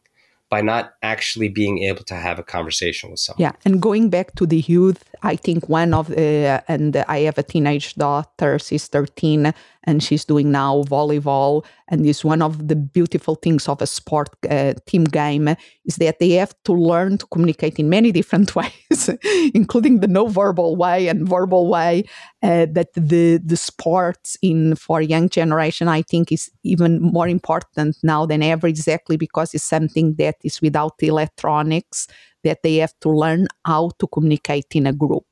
by 0.50 0.62
not 0.62 0.94
actually 1.02 1.48
being 1.48 1.82
able 1.82 2.04
to 2.04 2.14
have 2.14 2.38
a 2.38 2.42
conversation 2.42 3.10
with 3.10 3.20
someone. 3.20 3.42
Yeah, 3.42 3.52
and 3.64 3.82
going 3.82 4.08
back 4.08 4.34
to 4.36 4.46
the 4.46 4.60
youth, 4.60 5.04
I 5.22 5.36
think 5.36 5.68
one 5.68 5.92
of 5.92 6.08
the 6.08 6.62
and 6.68 6.96
I 7.08 7.20
have 7.20 7.38
a 7.38 7.42
teenage 7.42 7.94
daughter, 7.94 8.58
she's 8.58 8.86
13, 8.86 9.52
and 9.88 10.02
she's 10.02 10.26
doing 10.26 10.50
now 10.52 10.82
volleyball. 10.82 11.64
And 11.88 12.04
is 12.04 12.22
one 12.22 12.42
of 12.42 12.68
the 12.68 12.76
beautiful 12.76 13.36
things 13.36 13.66
of 13.68 13.80
a 13.80 13.86
sport 13.86 14.28
uh, 14.50 14.74
team 14.86 15.04
game 15.04 15.48
is 15.86 15.96
that 15.96 16.18
they 16.18 16.32
have 16.32 16.54
to 16.64 16.74
learn 16.74 17.16
to 17.16 17.26
communicate 17.28 17.78
in 17.78 17.88
many 17.88 18.12
different 18.20 18.54
ways, 18.54 19.10
including 19.54 20.00
the 20.00 20.06
no 20.06 20.26
verbal 20.26 20.76
way 20.76 21.08
and 21.08 21.26
verbal 21.26 21.68
way. 21.68 22.04
Uh, 22.42 22.66
that 22.70 22.92
the 22.94 23.40
the 23.44 23.56
sports 23.56 24.36
in 24.42 24.76
for 24.76 25.00
young 25.00 25.28
generation, 25.28 25.88
I 25.88 26.02
think, 26.02 26.30
is 26.30 26.50
even 26.62 27.00
more 27.00 27.26
important 27.26 27.96
now 28.02 28.26
than 28.26 28.42
ever, 28.42 28.68
exactly 28.68 29.16
because 29.16 29.54
it's 29.54 29.64
something 29.64 30.14
that 30.18 30.36
is 30.44 30.60
without 30.60 31.02
electronics 31.02 32.06
that 32.44 32.62
they 32.62 32.76
have 32.76 32.94
to 33.00 33.10
learn 33.10 33.48
how 33.64 33.90
to 33.98 34.06
communicate 34.06 34.76
in 34.76 34.86
a 34.86 34.92
group. 34.92 35.26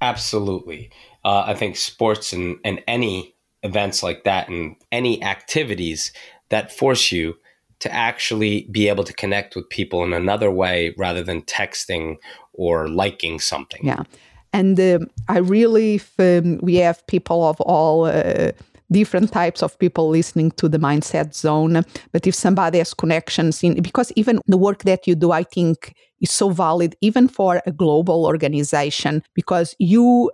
Absolutely. 0.00 0.90
Uh, 1.24 1.44
I 1.46 1.54
think 1.54 1.76
sports 1.76 2.32
and, 2.32 2.58
and 2.64 2.82
any 2.86 3.35
events 3.66 4.02
like 4.02 4.24
that 4.24 4.48
and 4.48 4.76
any 4.90 5.22
activities 5.22 6.12
that 6.48 6.72
force 6.72 7.12
you 7.12 7.36
to 7.80 7.92
actually 7.92 8.66
be 8.70 8.88
able 8.88 9.04
to 9.04 9.12
connect 9.12 9.54
with 9.54 9.68
people 9.68 10.02
in 10.04 10.12
another 10.12 10.50
way 10.50 10.94
rather 10.96 11.22
than 11.22 11.42
texting 11.42 12.16
or 12.54 12.88
liking 12.88 13.38
something. 13.38 13.80
Yeah. 13.84 14.04
And 14.52 14.80
uh, 14.80 15.00
I 15.28 15.38
really, 15.38 16.00
um, 16.18 16.58
we 16.62 16.76
have 16.76 17.06
people 17.06 17.44
of 17.44 17.60
all 17.60 18.06
uh, 18.06 18.52
different 18.90 19.32
types 19.32 19.62
of 19.62 19.78
people 19.78 20.08
listening 20.08 20.50
to 20.52 20.68
the 20.68 20.78
mindset 20.78 21.34
zone. 21.34 21.84
But 22.12 22.26
if 22.26 22.34
somebody 22.34 22.78
has 22.78 22.94
connections 22.94 23.62
in, 23.62 23.82
because 23.82 24.12
even 24.16 24.40
the 24.46 24.56
work 24.56 24.84
that 24.84 25.06
you 25.06 25.14
do, 25.14 25.32
I 25.32 25.42
think 25.42 25.94
is 26.20 26.30
so 26.30 26.50
valid 26.50 26.96
even 27.00 27.28
for 27.28 27.60
a 27.66 27.72
global 27.72 28.24
organization 28.24 29.22
because 29.34 29.74
you 29.78 30.30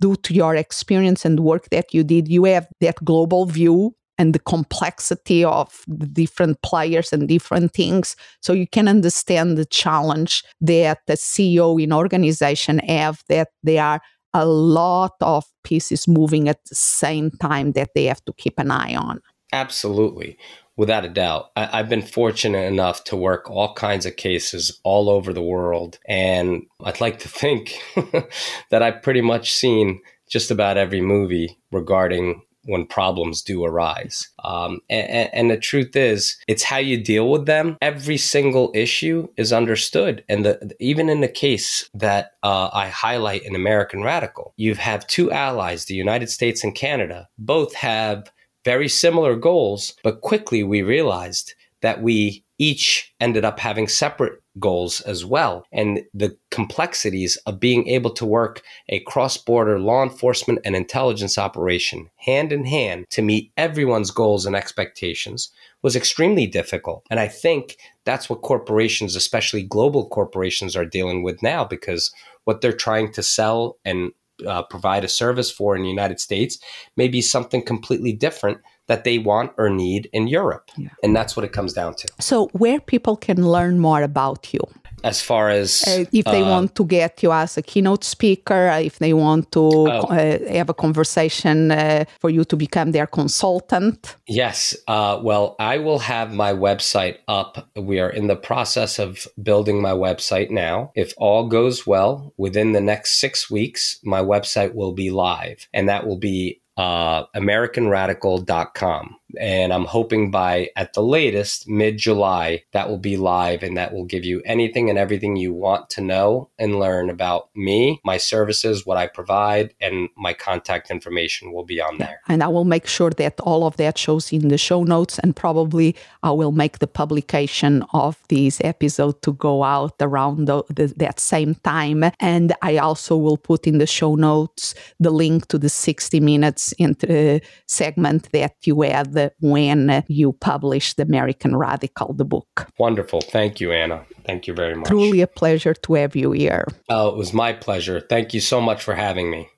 due 0.00 0.16
to 0.16 0.34
your 0.34 0.54
experience 0.54 1.24
and 1.24 1.40
work 1.40 1.68
that 1.70 1.92
you 1.92 2.04
did 2.04 2.28
you 2.28 2.44
have 2.44 2.68
that 2.80 2.96
global 3.04 3.46
view 3.46 3.94
and 4.18 4.34
the 4.34 4.38
complexity 4.40 5.44
of 5.44 5.82
the 5.86 6.06
different 6.06 6.60
players 6.62 7.12
and 7.12 7.28
different 7.28 7.72
things 7.72 8.16
so 8.40 8.52
you 8.52 8.66
can 8.66 8.88
understand 8.88 9.56
the 9.56 9.64
challenge 9.64 10.44
that 10.60 10.98
the 11.06 11.14
ceo 11.14 11.82
in 11.82 11.92
organization 11.92 12.78
have 12.80 13.22
that 13.28 13.48
they 13.62 13.78
are 13.78 14.00
a 14.34 14.46
lot 14.46 15.14
of 15.20 15.44
pieces 15.64 16.06
moving 16.06 16.48
at 16.48 16.64
the 16.66 16.74
same 16.74 17.30
time 17.30 17.72
that 17.72 17.90
they 17.94 18.04
have 18.04 18.24
to 18.24 18.32
keep 18.34 18.58
an 18.58 18.70
eye 18.70 18.94
on. 18.94 19.20
Absolutely. 19.52 20.38
Without 20.76 21.04
a 21.04 21.08
doubt. 21.08 21.50
I, 21.56 21.78
have 21.78 21.88
been 21.88 22.02
fortunate 22.02 22.66
enough 22.66 23.02
to 23.04 23.16
work 23.16 23.50
all 23.50 23.74
kinds 23.74 24.06
of 24.06 24.16
cases 24.16 24.80
all 24.84 25.10
over 25.10 25.32
the 25.32 25.42
world. 25.42 25.98
And 26.06 26.66
I'd 26.84 27.00
like 27.00 27.18
to 27.20 27.28
think 27.28 27.74
that 28.70 28.82
I've 28.82 29.02
pretty 29.02 29.22
much 29.22 29.52
seen 29.52 30.00
just 30.30 30.50
about 30.50 30.76
every 30.76 31.00
movie 31.00 31.58
regarding 31.72 32.42
when 32.68 32.86
problems 32.86 33.42
do 33.42 33.64
arise. 33.64 34.28
Um, 34.44 34.80
and, 34.90 35.30
and, 35.32 35.50
the 35.50 35.56
truth 35.56 35.96
is, 35.96 36.36
it's 36.46 36.62
how 36.62 36.76
you 36.76 37.02
deal 37.02 37.30
with 37.30 37.46
them. 37.46 37.78
Every 37.80 38.18
single 38.18 38.70
issue 38.74 39.26
is 39.36 39.52
understood. 39.52 40.22
And 40.28 40.44
the, 40.44 40.76
even 40.78 41.08
in 41.08 41.22
the 41.22 41.28
case 41.28 41.88
that 41.94 42.32
uh, 42.42 42.68
I 42.72 42.88
highlight 42.88 43.42
in 43.42 43.54
American 43.54 44.02
Radical, 44.02 44.52
you 44.56 44.74
have 44.74 45.06
two 45.06 45.32
allies, 45.32 45.86
the 45.86 45.94
United 45.94 46.28
States 46.28 46.62
and 46.62 46.74
Canada. 46.74 47.28
Both 47.38 47.74
have 47.74 48.30
very 48.64 48.88
similar 48.88 49.34
goals, 49.34 49.94
but 50.04 50.20
quickly 50.20 50.62
we 50.62 50.82
realized 50.82 51.54
that 51.80 52.02
we 52.02 52.44
each 52.58 53.14
ended 53.20 53.44
up 53.44 53.60
having 53.60 53.88
separate 53.88 54.42
goals 54.58 55.00
as 55.02 55.24
well. 55.24 55.64
And 55.72 56.02
the 56.12 56.36
complexities 56.50 57.36
of 57.46 57.60
being 57.60 57.86
able 57.88 58.10
to 58.10 58.26
work 58.26 58.62
a 58.88 59.00
cross 59.00 59.36
border 59.36 59.78
law 59.78 60.02
enforcement 60.02 60.60
and 60.64 60.74
intelligence 60.74 61.38
operation 61.38 62.10
hand 62.16 62.52
in 62.52 62.64
hand 62.64 63.06
to 63.10 63.22
meet 63.22 63.52
everyone's 63.56 64.10
goals 64.10 64.44
and 64.44 64.56
expectations 64.56 65.50
was 65.82 65.94
extremely 65.94 66.46
difficult. 66.46 67.06
And 67.10 67.20
I 67.20 67.28
think 67.28 67.76
that's 68.04 68.28
what 68.28 68.42
corporations, 68.42 69.14
especially 69.14 69.62
global 69.62 70.08
corporations, 70.08 70.74
are 70.74 70.84
dealing 70.84 71.22
with 71.22 71.42
now 71.42 71.64
because 71.64 72.12
what 72.44 72.60
they're 72.60 72.72
trying 72.72 73.12
to 73.12 73.22
sell 73.22 73.78
and 73.84 74.12
uh, 74.46 74.62
provide 74.62 75.04
a 75.04 75.08
service 75.08 75.50
for 75.50 75.76
in 75.76 75.82
the 75.82 75.88
United 75.88 76.20
States 76.20 76.58
may 76.96 77.08
be 77.08 77.20
something 77.20 77.62
completely 77.62 78.12
different 78.12 78.58
that 78.88 79.04
they 79.04 79.18
want 79.18 79.52
or 79.56 79.70
need 79.70 80.08
in 80.12 80.26
Europe. 80.26 80.70
Yeah. 80.76 80.88
And 81.02 81.14
that's 81.14 81.36
what 81.36 81.44
it 81.44 81.52
comes 81.52 81.72
down 81.72 81.94
to. 81.94 82.08
So, 82.20 82.48
where 82.52 82.80
people 82.80 83.16
can 83.16 83.46
learn 83.46 83.78
more 83.78 84.02
about 84.02 84.52
you? 84.52 84.60
As 85.04 85.22
far 85.22 85.48
as 85.48 85.84
uh, 85.86 86.04
if 86.12 86.24
they 86.24 86.42
uh, 86.42 86.50
want 86.50 86.74
to 86.74 86.84
get 86.84 87.22
you 87.22 87.32
as 87.32 87.56
a 87.56 87.62
keynote 87.62 88.02
speaker, 88.02 88.68
uh, 88.68 88.80
if 88.80 88.98
they 88.98 89.12
want 89.12 89.52
to 89.52 89.60
oh. 89.60 90.08
Uh, 90.08 90.38
have 90.52 90.70
a 90.70 90.74
conversation 90.74 91.70
uh, 91.70 92.04
for 92.18 92.30
you 92.30 92.44
to 92.44 92.56
become 92.56 92.92
their 92.92 93.06
consultant. 93.06 94.16
Yes. 94.26 94.76
Uh, 94.88 95.20
well, 95.22 95.54
I 95.60 95.78
will 95.78 96.00
have 96.00 96.32
my 96.32 96.52
website 96.52 97.18
up. 97.28 97.68
We 97.76 98.00
are 98.00 98.10
in 98.10 98.26
the 98.26 98.36
process 98.36 98.98
of 98.98 99.28
building 99.40 99.80
my 99.80 99.92
website 99.92 100.50
now. 100.50 100.90
If 100.94 101.12
all 101.16 101.46
goes 101.48 101.86
well, 101.86 102.32
within 102.36 102.72
the 102.72 102.80
next 102.80 103.20
six 103.20 103.50
weeks, 103.50 104.00
my 104.02 104.20
website 104.20 104.74
will 104.74 104.92
be 104.92 105.10
live, 105.10 105.68
and 105.72 105.88
that 105.88 106.06
will 106.06 106.18
be 106.18 106.60
uh, 106.78 107.26
AmericanRadical.com 107.34 109.17
and 109.38 109.72
I'm 109.72 109.84
hoping 109.84 110.30
by 110.30 110.70
at 110.76 110.94
the 110.94 111.02
latest 111.02 111.68
mid 111.68 111.98
July 111.98 112.62
that 112.72 112.88
will 112.88 112.98
be 112.98 113.16
live 113.16 113.62
and 113.62 113.76
that 113.76 113.92
will 113.92 114.04
give 114.04 114.24
you 114.24 114.40
anything 114.44 114.88
and 114.88 114.98
everything 114.98 115.36
you 115.36 115.52
want 115.52 115.90
to 115.90 116.00
know 116.00 116.50
and 116.58 116.78
learn 116.78 117.10
about 117.10 117.48
me, 117.54 118.00
my 118.04 118.16
services, 118.16 118.86
what 118.86 118.96
I 118.96 119.06
provide, 119.06 119.74
and 119.80 120.08
my 120.16 120.32
contact 120.32 120.90
information 120.90 121.52
will 121.52 121.64
be 121.64 121.80
on 121.80 121.98
there. 121.98 122.20
And 122.28 122.42
I 122.42 122.48
will 122.48 122.64
make 122.64 122.86
sure 122.86 123.10
that 123.10 123.40
all 123.40 123.66
of 123.66 123.76
that 123.76 123.98
shows 123.98 124.32
in 124.32 124.48
the 124.48 124.58
show 124.58 124.84
notes 124.84 125.18
and 125.18 125.34
probably 125.34 125.94
I 126.22 126.30
will 126.30 126.52
make 126.52 126.78
the 126.78 126.86
publication 126.86 127.84
of 127.92 128.18
this 128.28 128.60
episode 128.64 129.22
to 129.22 129.32
go 129.32 129.62
out 129.62 129.94
around 130.00 130.46
the, 130.46 130.62
the, 130.68 130.86
that 130.96 131.20
same 131.20 131.54
time. 131.56 132.04
And 132.20 132.54
I 132.62 132.78
also 132.78 133.16
will 133.16 133.36
put 133.36 133.66
in 133.66 133.78
the 133.78 133.86
show 133.86 134.14
notes 134.14 134.74
the 135.00 135.10
link 135.10 135.48
to 135.48 135.58
the 135.58 135.68
60 135.68 136.20
minutes 136.20 136.72
into, 136.72 137.40
segment 137.66 138.30
that 138.32 138.54
you 138.64 138.80
had 138.82 139.12
when 139.40 140.04
you 140.08 140.32
published 140.32 140.96
the 140.96 141.02
American 141.04 141.56
Radical, 141.56 142.12
the 142.14 142.24
book. 142.24 142.66
Wonderful. 142.78 143.20
Thank 143.20 143.60
you, 143.60 143.72
Ana. 143.72 144.04
Thank 144.24 144.46
you 144.46 144.54
very 144.54 144.74
much. 144.74 144.88
Truly 144.88 145.20
a 145.20 145.26
pleasure 145.26 145.74
to 145.74 145.94
have 145.94 146.14
you 146.16 146.32
here. 146.32 146.66
Oh, 146.88 147.08
it 147.08 147.16
was 147.16 147.32
my 147.32 147.52
pleasure. 147.52 148.00
Thank 148.00 148.34
you 148.34 148.40
so 148.40 148.60
much 148.60 148.82
for 148.82 148.94
having 148.94 149.30
me. 149.30 149.48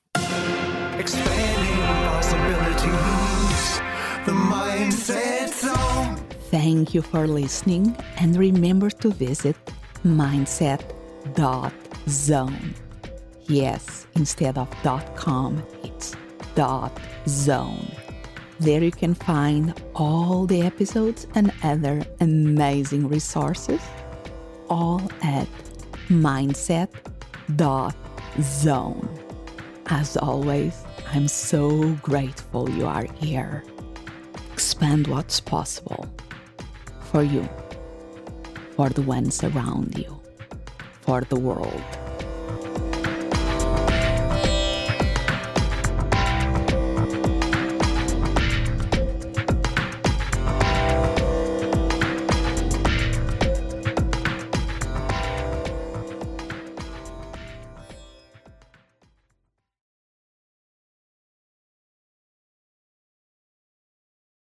Expanding 0.97 1.77
possibilities, 2.07 3.81
the 4.25 4.33
Mindset 4.33 5.49
Zone. 5.53 6.17
Thank 6.51 6.93
you 6.93 7.01
for 7.01 7.27
listening 7.27 7.95
and 8.17 8.35
remember 8.37 8.89
to 8.89 9.09
visit 9.09 9.55
mindset.zone. 10.03 10.93
Yes, 13.47 14.07
instead 14.15 14.57
of 14.57 14.69
.com, 15.15 15.63
it's 15.83 16.15
.zone. 17.27 17.91
There 18.61 18.83
you 18.83 18.91
can 18.91 19.15
find 19.15 19.73
all 19.95 20.45
the 20.45 20.61
episodes 20.61 21.25
and 21.33 21.51
other 21.63 22.05
amazing 22.19 23.07
resources, 23.07 23.81
all 24.69 25.01
at 25.23 25.47
mindset.zone. 26.07 26.69
As 29.87 30.15
always, 30.15 30.83
I'm 31.11 31.27
so 31.27 31.93
grateful 32.03 32.69
you 32.69 32.85
are 32.85 33.07
here. 33.15 33.63
Expand 34.53 35.07
what's 35.07 35.39
possible 35.39 36.05
for 37.09 37.23
you, 37.23 37.49
for 38.75 38.89
the 38.89 39.01
ones 39.01 39.43
around 39.43 39.97
you, 39.97 40.21
for 41.01 41.21
the 41.21 41.39
world. 41.39 42.00